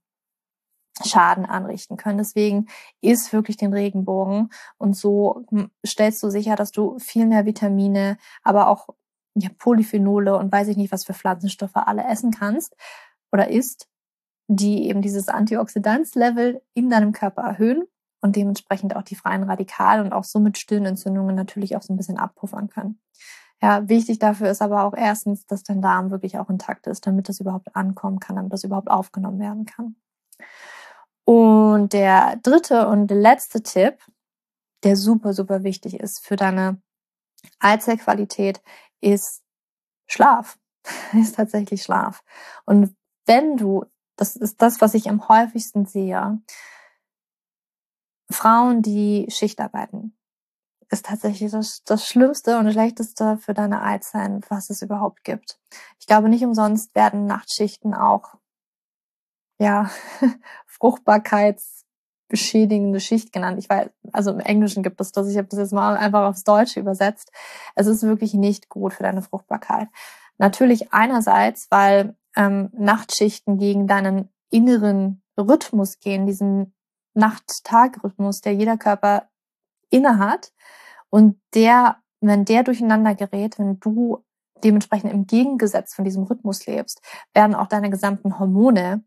Schaden 1.07 1.47
anrichten 1.47 1.97
können. 1.97 2.19
Deswegen 2.19 2.67
ist 3.01 3.33
wirklich 3.33 3.57
den 3.57 3.73
Regenbogen 3.73 4.51
und 4.79 4.97
so 4.97 5.45
hm, 5.51 5.71
stellst 5.87 6.23
du 6.23 6.31
sicher, 6.31 6.57
dass 6.57 6.73
du 6.73 6.99
viel 6.99 7.27
mehr 7.27 7.47
Vitamine, 7.47 8.19
aber 8.43 8.69
auch 8.69 8.89
ja, 9.35 9.51
Polyphenole 9.59 10.37
und 10.37 10.51
weiß 10.51 10.69
ich 10.69 10.77
nicht, 10.77 10.93
was 10.93 11.05
für 11.05 11.15
Pflanzenstoffe 11.15 11.77
alle 11.77 12.05
essen 12.05 12.31
kannst 12.31 12.77
oder 13.33 13.49
isst, 13.49 13.89
die 14.49 14.89
eben 14.89 15.03
dieses 15.03 15.29
Antioxidanzlevel 15.29 16.63
in 16.75 16.91
deinem 16.91 17.13
Körper 17.13 17.43
erhöhen 17.43 17.85
und 18.21 18.37
dementsprechend 18.37 18.97
auch 18.97 19.03
die 19.03 19.15
freien 19.15 19.45
Radikale 19.45 20.03
und 20.03 20.13
auch 20.13 20.25
somit 20.25 20.59
Stirnentzündungen 20.59 21.37
natürlich 21.37 21.77
auch 21.77 21.83
so 21.83 21.93
ein 21.93 21.97
bisschen 21.97 22.19
abpuffern 22.19 22.69
können. 22.69 23.01
Ja, 23.61 23.89
wichtig 23.89 24.19
dafür 24.19 24.51
ist 24.51 24.63
aber 24.63 24.85
auch 24.85 24.95
erstens, 24.95 25.45
dass 25.47 25.65
dein 25.65 25.83
Darm 25.83 26.11
wirklich 26.11 26.39
auch 26.39 26.49
intakt 26.49 26.87
ist, 26.87 27.07
damit 27.07 27.29
das 27.29 27.41
überhaupt 27.41 27.75
ankommen 27.75 28.21
kann, 28.21 28.37
damit 28.37 28.53
das 28.53 28.65
überhaupt 28.65 28.89
aufgenommen 28.89 29.41
werden 29.41 29.67
kann. 29.67 29.97
Und 31.29 31.93
der 31.93 32.37
dritte 32.43 32.89
und 32.89 33.11
letzte 33.11 33.63
Tipp, 33.63 33.99
der 34.83 34.97
super, 34.97 35.35
super 35.35 35.63
wichtig 35.63 36.01
ist 36.01 36.25
für 36.25 36.37
deine 36.37 36.81
Eizellqualität, 37.61 38.63
ist 39.03 39.43
Schlaf. 40.07 40.59
ist 41.13 41.35
tatsächlich 41.35 41.83
Schlaf. 41.83 42.25
Und 42.65 42.97
wenn 43.27 43.59
du, 43.59 43.85
das 44.17 44.37
ist 44.37 44.63
das, 44.63 44.81
was 44.81 44.95
ich 44.95 45.11
am 45.11 45.29
häufigsten 45.29 45.85
sehe, 45.85 46.41
Frauen, 48.31 48.81
die 48.81 49.27
Schicht 49.29 49.61
arbeiten, 49.61 50.17
ist 50.89 51.05
tatsächlich 51.05 51.51
das, 51.51 51.83
das 51.85 52.07
Schlimmste 52.07 52.59
und 52.59 52.73
Schlechteste 52.73 53.37
für 53.37 53.53
deine 53.53 53.83
Eizellen, 53.83 54.41
was 54.49 54.71
es 54.71 54.81
überhaupt 54.81 55.25
gibt. 55.25 55.61
Ich 56.01 56.07
glaube, 56.07 56.31
nicht 56.31 56.43
umsonst 56.43 56.95
werden 56.95 57.27
Nachtschichten 57.27 57.93
auch 57.93 58.39
ja, 59.59 59.91
fruchtbarkeitsbeschädigende 60.67 63.01
Schicht 63.01 63.33
genannt. 63.33 63.59
Ich 63.59 63.69
weiß, 63.69 63.91
also 64.13 64.31
im 64.31 64.41
Englischen 64.41 64.83
gibt 64.83 65.01
es 65.01 65.13
das. 65.13 65.29
Ich 65.29 65.37
habe 65.37 65.49
das 65.49 65.59
jetzt 65.59 65.73
mal 65.73 65.97
einfach 65.97 66.29
aufs 66.29 66.45
Deutsche 66.45 66.81
übersetzt. 66.81 67.31
Es 67.75 67.87
ist 67.87 68.03
wirklich 68.03 68.35
nicht 68.35 68.69
gut 68.69 68.95
für 68.95 69.03
deine 69.03 69.23
Fruchtbarkeit. 69.23 69.89
Natürlich 70.39 70.93
einerseits, 70.93 71.67
weil 71.71 72.17
ähm, 72.37 72.71
Nachtschichten 72.73 73.59
gegen 73.59 73.87
deinen 73.87 74.31
inneren 74.51 75.23
Rhythmus 75.37 75.99
gehen, 75.99 76.27
diesen 76.27 76.75
Nacht-Tag-Rhythmus, 77.15 78.41
der 78.41 78.55
jeder 78.55 78.79
Körper 78.79 79.29
innehat 79.91 80.53
und 81.11 81.41
der, 81.55 81.97
wenn 82.21 82.45
der 82.45 82.63
durcheinander 82.63 83.15
gerät, 83.15 83.59
wenn 83.59 83.81
du 83.81 84.25
dementsprechend 84.63 85.13
im 85.13 85.27
Gegengesetz 85.27 85.95
von 85.95 86.05
diesem 86.05 86.25
Rhythmus 86.25 86.67
lebst, 86.67 87.01
werden 87.35 87.55
auch 87.55 87.67
deine 87.67 87.91
gesamten 87.91 88.39
Hormone 88.39 89.05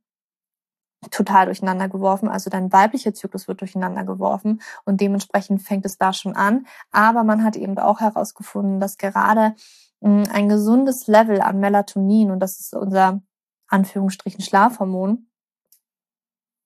total 1.10 1.46
durcheinander 1.46 1.90
geworfen. 1.90 2.30
Also 2.30 2.50
dein 2.50 2.72
weiblicher 2.72 3.14
Zyklus 3.14 3.48
wird 3.48 3.62
durcheinander 3.62 4.04
geworfen 4.04 4.62
und 4.86 5.02
dementsprechend 5.02 5.62
fängt 5.62 5.86
es 5.86 5.98
da 5.98 6.14
schon 6.14 6.36
an. 6.36 6.68
Aber 6.92 7.24
man 7.24 7.44
hat 7.44 7.56
eben 7.56 7.78
auch 7.80 8.00
herausgefunden, 8.00 8.80
dass 8.80 8.98
gerade 8.98 9.56
hm, 10.02 10.24
ein 10.32 10.50
gesundes 10.50 11.08
Level 11.08 11.42
an 11.42 11.60
Melatonin, 11.60 12.30
und 12.32 12.40
das 12.40 12.60
ist 12.60 12.76
unser 12.76 13.22
Anführungsstrichen 13.68 14.42
Schlafhormon, 14.42 15.28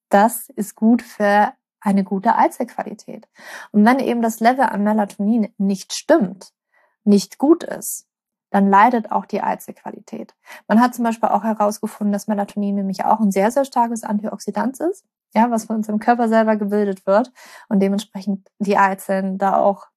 das 0.09 0.49
ist 0.49 0.75
gut 0.75 1.01
für 1.01 1.53
eine 1.79 2.03
gute 2.03 2.35
Eizellqualität. 2.35 3.27
Und 3.71 3.85
wenn 3.85 3.99
eben 3.99 4.21
das 4.21 4.39
Level 4.39 4.65
an 4.65 4.83
Melatonin 4.83 5.53
nicht 5.57 5.93
stimmt, 5.93 6.51
nicht 7.03 7.37
gut 7.37 7.63
ist, 7.63 8.07
dann 8.55 8.69
leidet 8.69 9.11
auch 9.11 9.25
die 9.25 9.41
Eizellqualität. 9.41 10.33
Man 10.69 10.79
hat 10.79 10.95
zum 10.95 11.03
Beispiel 11.03 11.27
auch 11.27 11.43
herausgefunden, 11.43 12.13
dass 12.13 12.27
Melatonin 12.27 12.75
nämlich 12.75 13.03
auch 13.03 13.19
ein 13.19 13.29
sehr, 13.33 13.51
sehr 13.51 13.65
starkes 13.65 14.05
Antioxidant 14.05 14.79
ist, 14.79 15.03
ja, 15.33 15.51
was 15.51 15.65
von 15.65 15.75
unserem 15.75 15.99
Körper 15.99 16.29
selber 16.29 16.55
gebildet 16.55 17.05
wird 17.05 17.33
und 17.67 17.81
dementsprechend 17.81 18.49
die 18.59 18.77
Eizellen 18.77 19.37
da 19.37 19.57
auch 19.57 19.87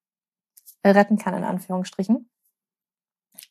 retten 0.84 1.18
kann, 1.18 1.34
in 1.34 1.44
Anführungsstrichen. 1.44 2.28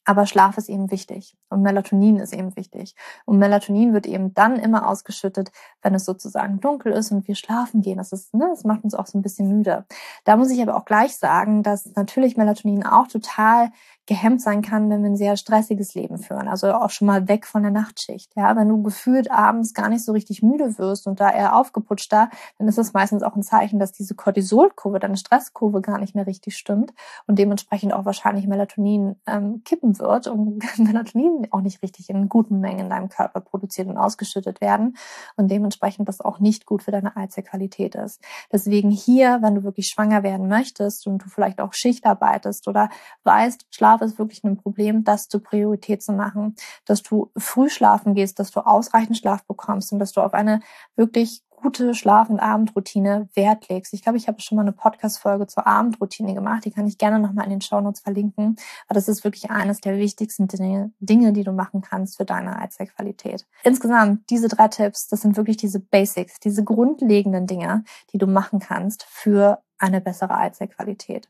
Aber 0.03 0.25
Schlaf 0.25 0.57
ist 0.57 0.67
eben 0.67 0.91
wichtig 0.91 1.37
und 1.49 1.61
Melatonin 1.61 2.17
ist 2.17 2.33
eben 2.33 2.53
wichtig. 2.57 2.93
Und 3.23 3.39
Melatonin 3.39 3.93
wird 3.93 4.07
eben 4.07 4.33
dann 4.33 4.57
immer 4.57 4.89
ausgeschüttet, 4.89 5.51
wenn 5.81 5.95
es 5.95 6.03
sozusagen 6.03 6.59
dunkel 6.59 6.91
ist 6.91 7.11
und 7.11 7.29
wir 7.29 7.35
schlafen 7.35 7.81
gehen. 7.81 7.97
Das 7.97 8.11
ist, 8.11 8.33
ne, 8.33 8.47
das 8.49 8.65
macht 8.65 8.83
uns 8.83 8.93
auch 8.93 9.05
so 9.05 9.17
ein 9.17 9.21
bisschen 9.21 9.47
müde. 9.47 9.85
Da 10.25 10.35
muss 10.35 10.51
ich 10.51 10.61
aber 10.61 10.75
auch 10.75 10.83
gleich 10.83 11.15
sagen, 11.15 11.63
dass 11.63 11.93
natürlich 11.95 12.35
Melatonin 12.35 12.85
auch 12.85 13.07
total 13.07 13.71
gehemmt 14.07 14.41
sein 14.41 14.61
kann, 14.61 14.89
wenn 14.89 15.03
wir 15.03 15.09
ein 15.09 15.17
sehr 15.17 15.35
stressiges 15.35 15.93
Leben 15.93 16.17
führen. 16.17 16.47
Also 16.47 16.73
auch 16.73 16.89
schon 16.89 17.07
mal 17.07 17.27
weg 17.27 17.45
von 17.45 17.61
der 17.61 17.71
Nachtschicht. 17.71 18.31
Ja, 18.35 18.55
wenn 18.55 18.69
du 18.69 18.81
gefühlt 18.81 19.29
abends 19.29 19.73
gar 19.73 19.89
nicht 19.89 20.03
so 20.03 20.13
richtig 20.13 20.41
müde 20.41 20.77
wirst 20.77 21.07
und 21.07 21.19
da 21.19 21.29
eher 21.29 21.55
aufgeputscht 21.55 22.11
da, 22.11 22.29
dann 22.57 22.69
ist 22.69 22.77
das 22.77 22.93
meistens 22.93 23.21
auch 23.21 23.35
ein 23.35 23.43
Zeichen, 23.43 23.79
dass 23.79 23.91
diese 23.91 24.15
Cortisolkurve, 24.15 24.99
deine 24.99 25.17
Stresskurve 25.17 25.81
gar 25.81 25.99
nicht 25.99 26.15
mehr 26.15 26.25
richtig 26.25 26.55
stimmt 26.55 26.93
und 27.27 27.37
dementsprechend 27.37 27.93
auch 27.93 28.05
wahrscheinlich 28.05 28.47
Melatonin 28.47 29.17
ähm, 29.27 29.61
kippen 29.65 29.99
wird 29.99 30.27
und 30.27 30.63
Melatonin 30.77 31.47
auch 31.51 31.61
nicht 31.61 31.83
richtig 31.83 32.09
in 32.09 32.29
guten 32.29 32.61
Mengen 32.61 32.79
in 32.79 32.89
deinem 32.89 33.09
Körper 33.09 33.41
produziert 33.41 33.89
und 33.89 33.97
ausgeschüttet 33.97 34.61
werden 34.61 34.95
und 35.35 35.51
dementsprechend 35.51 36.07
das 36.07 36.21
auch 36.21 36.39
nicht 36.39 36.65
gut 36.65 36.81
für 36.81 36.91
deine 36.91 37.17
Eizellqualität 37.17 37.95
ist. 37.95 38.23
Deswegen 38.53 38.89
hier, 38.89 39.39
wenn 39.41 39.55
du 39.55 39.63
wirklich 39.63 39.87
schwanger 39.87 40.23
werden 40.23 40.47
möchtest 40.47 41.07
und 41.07 41.23
du 41.23 41.27
vielleicht 41.27 41.59
auch 41.59 41.73
Schicht 41.73 42.05
arbeitest 42.05 42.69
oder 42.69 42.89
weißt, 43.25 43.65
Schlaf 43.71 43.96
Schlaf 43.97 44.01
ist 44.01 44.19
wirklich 44.19 44.43
ein 44.43 44.57
Problem, 44.57 45.03
das 45.03 45.27
zur 45.27 45.41
Priorität 45.41 46.03
zu 46.03 46.13
machen, 46.13 46.55
dass 46.85 47.03
du 47.03 47.31
früh 47.37 47.69
schlafen 47.69 48.13
gehst, 48.13 48.39
dass 48.39 48.51
du 48.51 48.59
ausreichend 48.61 49.17
Schlaf 49.17 49.45
bekommst 49.45 49.91
und 49.91 49.99
dass 49.99 50.11
du 50.11 50.21
auf 50.21 50.33
eine 50.33 50.61
wirklich 50.95 51.43
gute 51.49 51.95
Schlaf- 51.95 52.29
und 52.29 52.39
Abendroutine 52.39 53.29
Wert 53.33 53.67
legst. 53.69 53.91
Ich 53.93 54.03
glaube, 54.03 54.19
ich 54.19 54.27
habe 54.27 54.39
schon 54.41 54.57
mal 54.57 54.61
eine 54.61 54.73
Podcast-Folge 54.73 55.47
zur 55.47 55.65
Abendroutine 55.65 56.35
gemacht. 56.35 56.65
Die 56.65 56.71
kann 56.71 56.85
ich 56.85 56.99
gerne 56.99 57.17
nochmal 57.17 57.45
in 57.45 57.49
den 57.49 57.61
Shownotes 57.61 58.01
verlinken. 58.01 58.57
Aber 58.87 58.93
das 58.93 59.07
ist 59.07 59.23
wirklich 59.23 59.49
eines 59.49 59.81
der 59.81 59.97
wichtigsten 59.97 60.47
Dinge, 60.47 60.91
Dinge, 60.99 61.33
die 61.33 61.43
du 61.43 61.51
machen 61.51 61.81
kannst 61.81 62.17
für 62.17 62.25
deine 62.25 62.59
Eizellqualität. 62.59 63.47
Insgesamt, 63.63 64.29
diese 64.29 64.49
drei 64.49 64.67
Tipps, 64.67 65.07
das 65.07 65.21
sind 65.21 65.35
wirklich 65.35 65.57
diese 65.57 65.79
Basics, 65.79 66.39
diese 66.39 66.63
grundlegenden 66.63 67.47
Dinge, 67.47 67.83
die 68.13 68.19
du 68.19 68.27
machen 68.27 68.59
kannst 68.59 69.05
für 69.05 69.63
eine 69.79 69.99
bessere 69.99 70.37
Eizellqualität. 70.37 71.27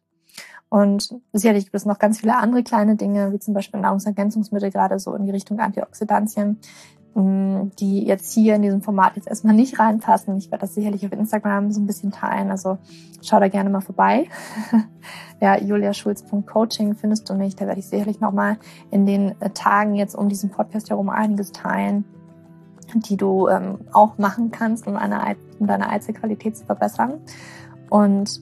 Und 0.69 1.15
sicherlich 1.31 1.65
gibt 1.65 1.75
es 1.75 1.85
noch 1.85 1.99
ganz 1.99 2.19
viele 2.19 2.35
andere 2.35 2.63
kleine 2.63 2.95
Dinge, 2.95 3.31
wie 3.31 3.39
zum 3.39 3.53
Beispiel 3.53 3.79
Nahrungsergänzungsmittel, 3.79 4.71
gerade 4.71 4.99
so 4.99 5.15
in 5.15 5.25
die 5.25 5.31
Richtung 5.31 5.59
Antioxidantien, 5.59 6.59
mm, 7.15 7.69
die 7.79 8.05
jetzt 8.05 8.33
hier 8.33 8.55
in 8.55 8.63
diesem 8.63 8.81
Format 8.81 9.15
jetzt 9.15 9.29
erstmal 9.29 9.55
nicht 9.55 9.79
reinpassen. 9.79 10.35
Ich 10.37 10.51
werde 10.51 10.61
das 10.61 10.75
sicherlich 10.75 11.05
auf 11.05 11.13
Instagram 11.13 11.71
so 11.71 11.79
ein 11.79 11.87
bisschen 11.87 12.11
teilen, 12.11 12.51
also 12.51 12.77
schau 13.21 13.39
da 13.39 13.47
gerne 13.47 13.69
mal 13.69 13.79
vorbei. 13.79 14.27
ja, 15.41 15.57
juliaschulz.coaching 15.57 16.95
findest 16.95 17.29
du 17.29 17.35
mich, 17.35 17.55
da 17.55 17.65
werde 17.65 17.79
ich 17.79 17.87
sicherlich 17.87 18.19
nochmal 18.19 18.57
in 18.91 19.05
den 19.05 19.39
äh, 19.39 19.49
Tagen 19.51 19.95
jetzt 19.95 20.15
um 20.15 20.27
diesen 20.27 20.49
Podcast 20.49 20.89
herum 20.89 21.09
einiges 21.09 21.53
teilen, 21.53 22.03
die 22.93 23.15
du 23.15 23.47
ähm, 23.47 23.79
auch 23.93 24.17
machen 24.17 24.51
kannst, 24.51 24.85
um, 24.85 24.97
eine, 24.97 25.37
um 25.59 25.67
deine 25.67 25.89
Eizellqualität 25.89 26.57
zu 26.57 26.65
verbessern. 26.65 27.21
Und 27.89 28.41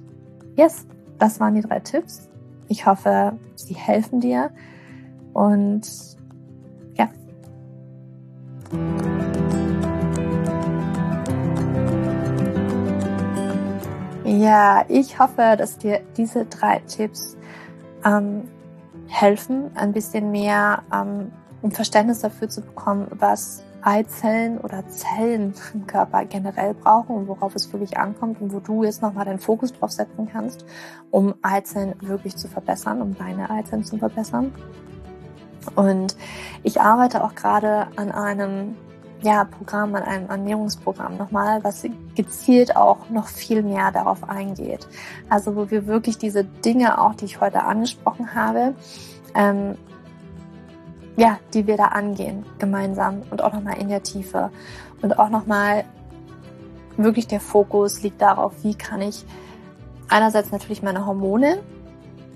yes, 0.55 0.87
das 1.19 1.39
waren 1.39 1.55
die 1.55 1.61
drei 1.61 1.79
Tipps. 1.79 2.29
Ich 2.67 2.85
hoffe, 2.85 3.33
sie 3.55 3.75
helfen 3.75 4.19
dir. 4.21 4.51
Und 5.33 5.83
ja. 6.95 7.09
Ja, 14.23 14.85
ich 14.87 15.19
hoffe, 15.19 15.55
dass 15.57 15.77
dir 15.77 16.01
diese 16.17 16.45
drei 16.45 16.79
Tipps 16.87 17.37
ähm, 18.03 18.43
helfen, 19.07 19.71
ein 19.75 19.91
bisschen 19.91 20.31
mehr 20.31 20.83
ähm, 20.93 21.31
ein 21.63 21.71
Verständnis 21.71 22.19
dafür 22.19 22.49
zu 22.49 22.61
bekommen, 22.61 23.07
was 23.11 23.63
Eizellen 23.85 24.57
oder 24.57 24.87
Zellen 24.87 25.53
im 25.73 25.87
Körper 25.87 26.25
generell 26.25 26.73
brauchen 26.73 27.15
und 27.15 27.27
worauf 27.27 27.55
es 27.55 27.71
wirklich 27.71 27.97
ankommt 27.97 28.41
und 28.41 28.51
wo 28.51 28.59
du 28.59 28.83
jetzt 28.83 29.01
nochmal 29.01 29.25
deinen 29.25 29.39
Fokus 29.39 29.71
drauf 29.73 29.91
setzen 29.91 30.27
kannst, 30.31 30.65
um 31.11 31.35
Eizellen 31.41 31.95
wirklich 32.01 32.35
zu 32.35 32.47
verbessern, 32.47 33.01
um 33.01 33.15
deine 33.15 33.49
Eizellen 33.49 33.83
zu 33.83 33.97
verbessern. 33.97 34.53
Und 35.75 36.15
ich 36.63 36.81
arbeite 36.81 37.23
auch 37.23 37.35
gerade 37.35 37.87
an 37.95 38.11
einem 38.11 38.75
ja, 39.21 39.43
Programm, 39.43 39.95
an 39.95 40.03
einem 40.03 40.29
Ernährungsprogramm 40.29 41.17
nochmal, 41.17 41.63
was 41.63 41.85
gezielt 42.15 42.75
auch 42.75 43.09
noch 43.09 43.27
viel 43.27 43.63
mehr 43.63 43.91
darauf 43.91 44.27
eingeht. 44.27 44.87
Also 45.29 45.55
wo 45.55 45.71
wir 45.71 45.87
wirklich 45.87 46.17
diese 46.17 46.43
Dinge 46.43 47.01
auch, 47.01 47.15
die 47.15 47.25
ich 47.25 47.41
heute 47.41 47.63
angesprochen 47.63 48.35
habe, 48.35 48.75
ähm, 49.33 49.77
ja, 51.17 51.39
die 51.53 51.67
wir 51.67 51.77
da 51.77 51.85
angehen, 51.85 52.45
gemeinsam 52.59 53.21
und 53.31 53.43
auch 53.43 53.53
nochmal 53.53 53.77
in 53.77 53.89
der 53.89 54.03
Tiefe. 54.03 54.51
Und 55.01 55.17
auch 55.19 55.29
nochmal 55.29 55.85
wirklich 56.97 57.27
der 57.27 57.39
Fokus 57.39 58.01
liegt 58.03 58.21
darauf, 58.21 58.53
wie 58.63 58.75
kann 58.75 59.01
ich 59.01 59.25
einerseits 60.09 60.51
natürlich 60.51 60.83
meine 60.83 61.05
Hormone 61.05 61.59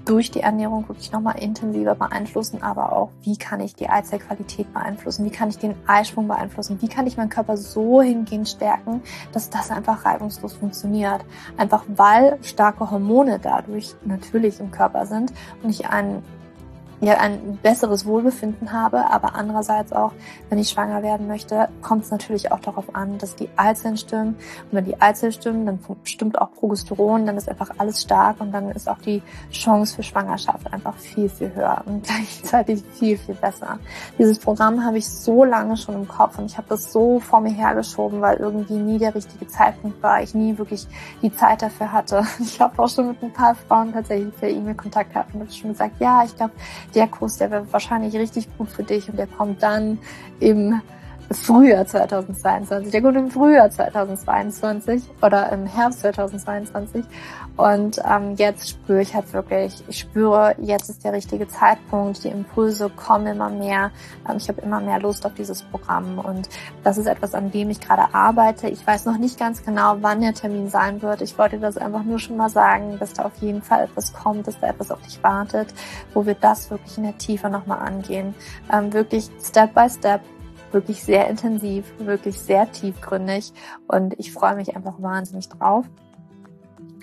durch 0.05 0.31
die 0.31 0.39
Ernährung 0.39 0.87
wirklich 0.87 1.11
nochmal 1.11 1.37
intensiver 1.37 1.93
beeinflussen, 1.93 2.63
aber 2.63 2.93
auch, 2.93 3.11
wie 3.21 3.37
kann 3.37 3.59
ich 3.59 3.75
die 3.75 3.89
Eizellqualität 3.89 4.73
beeinflussen, 4.73 5.23
wie 5.23 5.29
kann 5.29 5.49
ich 5.49 5.59
den 5.59 5.75
Eisprung 5.85 6.27
beeinflussen, 6.27 6.81
wie 6.81 6.87
kann 6.87 7.05
ich 7.05 7.15
meinen 7.15 7.29
Körper 7.29 7.57
so 7.57 8.01
hingehend 8.01 8.49
stärken, 8.49 9.01
dass 9.33 9.51
das 9.51 9.69
einfach 9.69 10.05
reibungslos 10.05 10.53
funktioniert. 10.53 11.23
Einfach 11.57 11.83
weil 11.87 12.39
starke 12.41 12.89
Hormone 12.89 13.39
dadurch 13.39 13.93
natürlich 14.03 14.59
im 14.59 14.71
Körper 14.71 15.05
sind 15.05 15.31
und 15.61 15.69
ich 15.69 15.87
einen 15.87 16.23
ja 17.01 17.17
ein 17.17 17.57
besseres 17.61 18.05
Wohlbefinden 18.05 18.73
habe, 18.73 19.09
aber 19.09 19.35
andererseits 19.35 19.93
auch, 19.93 20.11
wenn 20.49 20.59
ich 20.59 20.69
schwanger 20.69 21.01
werden 21.01 21.27
möchte, 21.27 21.69
kommt 21.81 22.03
es 22.03 22.11
natürlich 22.11 22.51
auch 22.51 22.59
darauf 22.59 22.93
an, 22.93 23.17
dass 23.17 23.35
die 23.35 23.49
Eizellen 23.55 23.97
stimmen. 23.97 24.35
Und 24.65 24.73
wenn 24.73 24.85
die 24.85 24.99
Eizellen 24.99 25.31
stimmen, 25.31 25.65
dann 25.65 25.79
stimmt 26.03 26.39
auch 26.39 26.51
Progesteron, 26.51 27.25
dann 27.25 27.37
ist 27.37 27.47
einfach 27.47 27.71
alles 27.77 28.01
stark 28.01 28.41
und 28.41 28.51
dann 28.51 28.71
ist 28.71 28.89
auch 28.89 28.99
die 28.99 29.21
Chance 29.51 29.95
für 29.95 30.03
Schwangerschaft 30.03 30.71
einfach 30.73 30.95
viel, 30.95 31.29
viel 31.29 31.53
höher 31.55 31.81
und 31.85 32.03
gleichzeitig 32.07 32.83
viel, 32.93 33.17
viel 33.17 33.35
besser. 33.35 33.79
Dieses 34.17 34.39
Programm 34.39 34.83
habe 34.83 34.97
ich 34.97 35.07
so 35.07 35.45
lange 35.45 35.77
schon 35.77 35.95
im 35.95 36.07
Kopf 36.07 36.37
und 36.37 36.45
ich 36.45 36.57
habe 36.57 36.67
das 36.69 36.91
so 36.91 37.19
vor 37.19 37.39
mir 37.39 37.53
hergeschoben, 37.53 38.19
weil 38.19 38.37
irgendwie 38.37 38.77
nie 38.77 38.97
der 38.97 39.15
richtige 39.15 39.47
Zeitpunkt 39.47 40.01
war, 40.03 40.21
ich 40.21 40.33
nie 40.33 40.57
wirklich 40.57 40.85
die 41.21 41.33
Zeit 41.33 41.61
dafür 41.61 41.91
hatte. 41.91 42.25
Ich 42.49 42.59
habe 42.59 42.81
auch 42.81 42.89
schon 42.89 43.09
mit 43.09 43.21
ein 43.21 43.31
paar 43.31 43.53
Frauen 43.53 43.93
tatsächlich 43.93 44.35
per 44.37 44.49
E-Mail 44.49 44.73
Kontakt 44.73 45.13
gehabt 45.13 45.33
und 45.33 45.41
habe 45.41 45.51
schon 45.51 45.71
gesagt, 45.71 45.99
ja, 45.99 46.23
ich 46.23 46.35
glaube, 46.35 46.51
der 46.95 47.07
Kurs, 47.07 47.37
der 47.37 47.51
wäre 47.51 47.71
wahrscheinlich 47.71 48.15
richtig 48.15 48.47
gut 48.57 48.69
für 48.69 48.83
dich 48.83 49.09
und 49.09 49.17
der 49.17 49.27
kommt 49.27 49.63
dann 49.63 49.99
im 50.39 50.81
Frühjahr 51.31 51.85
2022. 51.85 52.91
Der 52.91 53.01
kommt 53.01 53.15
im 53.15 53.29
Frühjahr 53.29 53.69
2022 53.69 55.03
oder 55.21 55.51
im 55.51 55.67
Herbst 55.67 55.99
2022. 55.99 57.05
Und 57.55 58.01
ähm, 58.09 58.35
jetzt 58.35 58.69
spüre 58.69 59.01
ich 59.01 59.13
halt 59.13 59.31
wirklich, 59.33 59.83
ich 59.87 59.99
spüre, 59.99 60.55
jetzt 60.59 60.89
ist 60.89 61.03
der 61.03 61.13
richtige 61.13 61.47
Zeitpunkt, 61.47 62.23
die 62.23 62.29
Impulse 62.29 62.89
kommen 62.89 63.27
immer 63.27 63.49
mehr. 63.49 63.91
Ähm, 64.27 64.37
ich 64.37 64.47
habe 64.47 64.61
immer 64.61 64.79
mehr 64.79 64.99
Lust 64.99 65.25
auf 65.25 65.33
dieses 65.35 65.61
Programm 65.63 66.19
und 66.19 66.49
das 66.83 66.97
ist 66.97 67.05
etwas, 67.05 67.35
an 67.35 67.51
dem 67.51 67.69
ich 67.69 67.79
gerade 67.79 68.13
arbeite. 68.13 68.69
Ich 68.69 68.85
weiß 68.87 69.05
noch 69.05 69.17
nicht 69.17 69.37
ganz 69.37 69.63
genau, 69.63 69.97
wann 70.01 70.21
der 70.21 70.33
Termin 70.33 70.69
sein 70.69 71.01
wird. 71.01 71.21
Ich 71.21 71.37
wollte 71.37 71.59
das 71.59 71.77
einfach 71.77 72.03
nur 72.03 72.17
schon 72.17 72.37
mal 72.37 72.49
sagen, 72.49 72.97
dass 72.97 73.13
da 73.13 73.25
auf 73.25 73.35
jeden 73.41 73.61
Fall 73.61 73.83
etwas 73.83 74.13
kommt, 74.13 74.47
dass 74.47 74.59
da 74.59 74.67
etwas 74.69 74.89
auf 74.89 75.01
dich 75.01 75.21
wartet, 75.21 75.73
wo 76.13 76.25
wir 76.25 76.35
das 76.35 76.71
wirklich 76.71 76.97
in 76.97 77.03
der 77.03 77.17
Tiefe 77.17 77.49
nochmal 77.49 77.79
angehen. 77.79 78.33
Ähm, 78.73 78.91
wirklich 78.93 79.29
Step 79.43 79.75
by 79.75 79.89
Step 79.89 80.21
wirklich 80.73 81.03
sehr 81.03 81.27
intensiv, 81.27 81.85
wirklich 81.99 82.39
sehr 82.39 82.71
tiefgründig 82.71 83.53
und 83.87 84.17
ich 84.19 84.31
freue 84.31 84.55
mich 84.55 84.75
einfach 84.75 85.01
wahnsinnig 85.01 85.49
drauf 85.49 85.85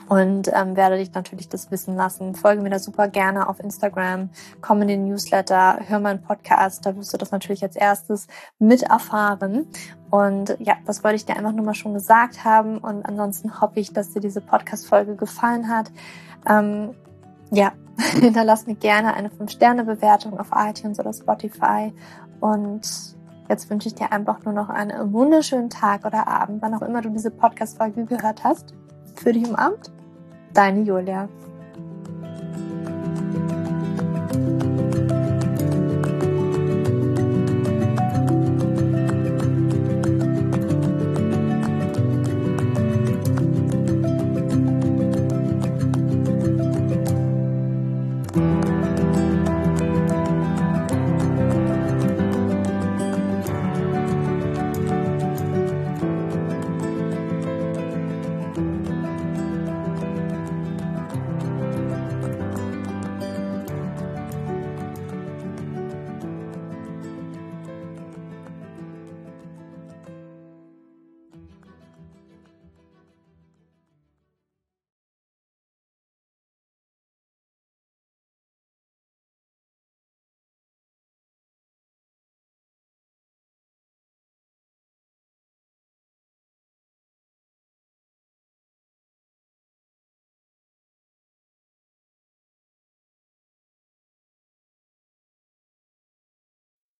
und 0.08 0.50
ähm, 0.54 0.76
werde 0.76 0.98
dich 0.98 1.12
natürlich 1.12 1.48
das 1.48 1.70
wissen 1.70 1.96
lassen. 1.96 2.34
Folge 2.34 2.62
mir 2.62 2.70
da 2.70 2.78
super 2.78 3.08
gerne 3.08 3.48
auf 3.48 3.60
Instagram, 3.60 4.30
komm 4.60 4.82
in 4.82 4.88
den 4.88 5.04
Newsletter, 5.04 5.80
hör 5.86 5.98
meinen 5.98 6.22
Podcast, 6.22 6.86
da 6.86 6.96
wirst 6.96 7.12
du 7.12 7.18
das 7.18 7.32
natürlich 7.32 7.62
als 7.62 7.76
erstes 7.76 8.26
mit 8.58 8.82
erfahren. 8.82 9.66
Und 10.10 10.56
ja, 10.60 10.74
das 10.86 11.02
wollte 11.02 11.16
ich 11.16 11.26
dir 11.26 11.36
einfach 11.36 11.52
nur 11.52 11.64
mal 11.64 11.74
schon 11.74 11.94
gesagt 11.94 12.44
haben. 12.44 12.78
Und 12.78 13.04
ansonsten 13.04 13.60
hoffe 13.60 13.80
ich, 13.80 13.92
dass 13.92 14.12
dir 14.12 14.20
diese 14.20 14.40
Podcast-Folge 14.40 15.16
gefallen 15.16 15.68
hat. 15.68 15.90
Ähm, 16.48 16.94
ja, 17.50 17.72
hinterlass 18.20 18.66
mir 18.66 18.76
gerne 18.76 19.14
eine 19.14 19.28
5-Sterne-Bewertung 19.28 20.38
auf 20.38 20.50
iTunes 20.54 21.00
oder 21.00 21.12
Spotify. 21.12 21.92
Und 22.40 23.15
Jetzt 23.48 23.70
wünsche 23.70 23.88
ich 23.88 23.94
dir 23.94 24.12
einfach 24.12 24.44
nur 24.44 24.52
noch 24.52 24.68
einen 24.68 25.12
wunderschönen 25.12 25.70
Tag 25.70 26.04
oder 26.04 26.26
Abend, 26.26 26.62
wann 26.62 26.74
auch 26.74 26.82
immer 26.82 27.00
du 27.00 27.10
diese 27.10 27.30
Podcast-Folge 27.30 28.04
gehört 28.04 28.42
hast. 28.42 28.74
Für 29.14 29.32
dich 29.32 29.48
umarmt, 29.48 29.92
deine 30.52 30.82
Julia. 30.82 31.28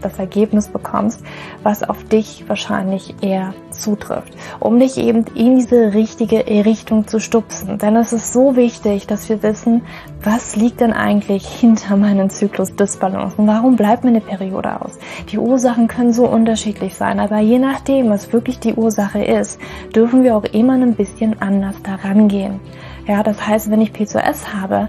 das 0.00 0.18
Ergebnis 0.18 0.68
bekommst, 0.68 1.22
was 1.62 1.82
auf 1.82 2.04
dich 2.04 2.44
wahrscheinlich 2.48 3.14
eher 3.20 3.54
zutrifft, 3.70 4.32
um 4.60 4.78
dich 4.78 4.96
eben 4.96 5.24
in 5.34 5.56
diese 5.56 5.94
richtige 5.94 6.46
Richtung 6.46 7.06
zu 7.06 7.20
stupsen. 7.20 7.78
Denn 7.78 7.96
es 7.96 8.12
ist 8.12 8.32
so 8.32 8.56
wichtig, 8.56 9.06
dass 9.06 9.28
wir 9.28 9.42
wissen, 9.42 9.82
was 10.22 10.56
liegt 10.56 10.80
denn 10.80 10.92
eigentlich 10.92 11.46
hinter 11.46 11.96
meinen 11.96 12.30
Zyklus-Disbalancen? 12.30 13.46
Warum 13.46 13.76
bleibt 13.76 14.04
mir 14.04 14.10
eine 14.10 14.20
Periode 14.20 14.80
aus? 14.80 14.98
Die 15.30 15.38
Ursachen 15.38 15.88
können 15.88 16.12
so 16.12 16.26
unterschiedlich 16.26 16.94
sein, 16.94 17.20
aber 17.20 17.38
je 17.38 17.58
nachdem, 17.58 18.10
was 18.10 18.32
wirklich 18.32 18.58
die 18.58 18.74
Ursache 18.74 19.22
ist, 19.22 19.60
dürfen 19.94 20.24
wir 20.24 20.36
auch 20.36 20.44
immer 20.44 20.74
ein 20.74 20.94
bisschen 20.94 21.40
anders 21.40 21.76
daran 21.82 22.28
gehen. 22.28 22.60
Ja, 23.06 23.22
das 23.22 23.46
heißt, 23.46 23.70
wenn 23.70 23.80
ich 23.80 23.92
PCOS 23.92 24.52
habe, 24.52 24.88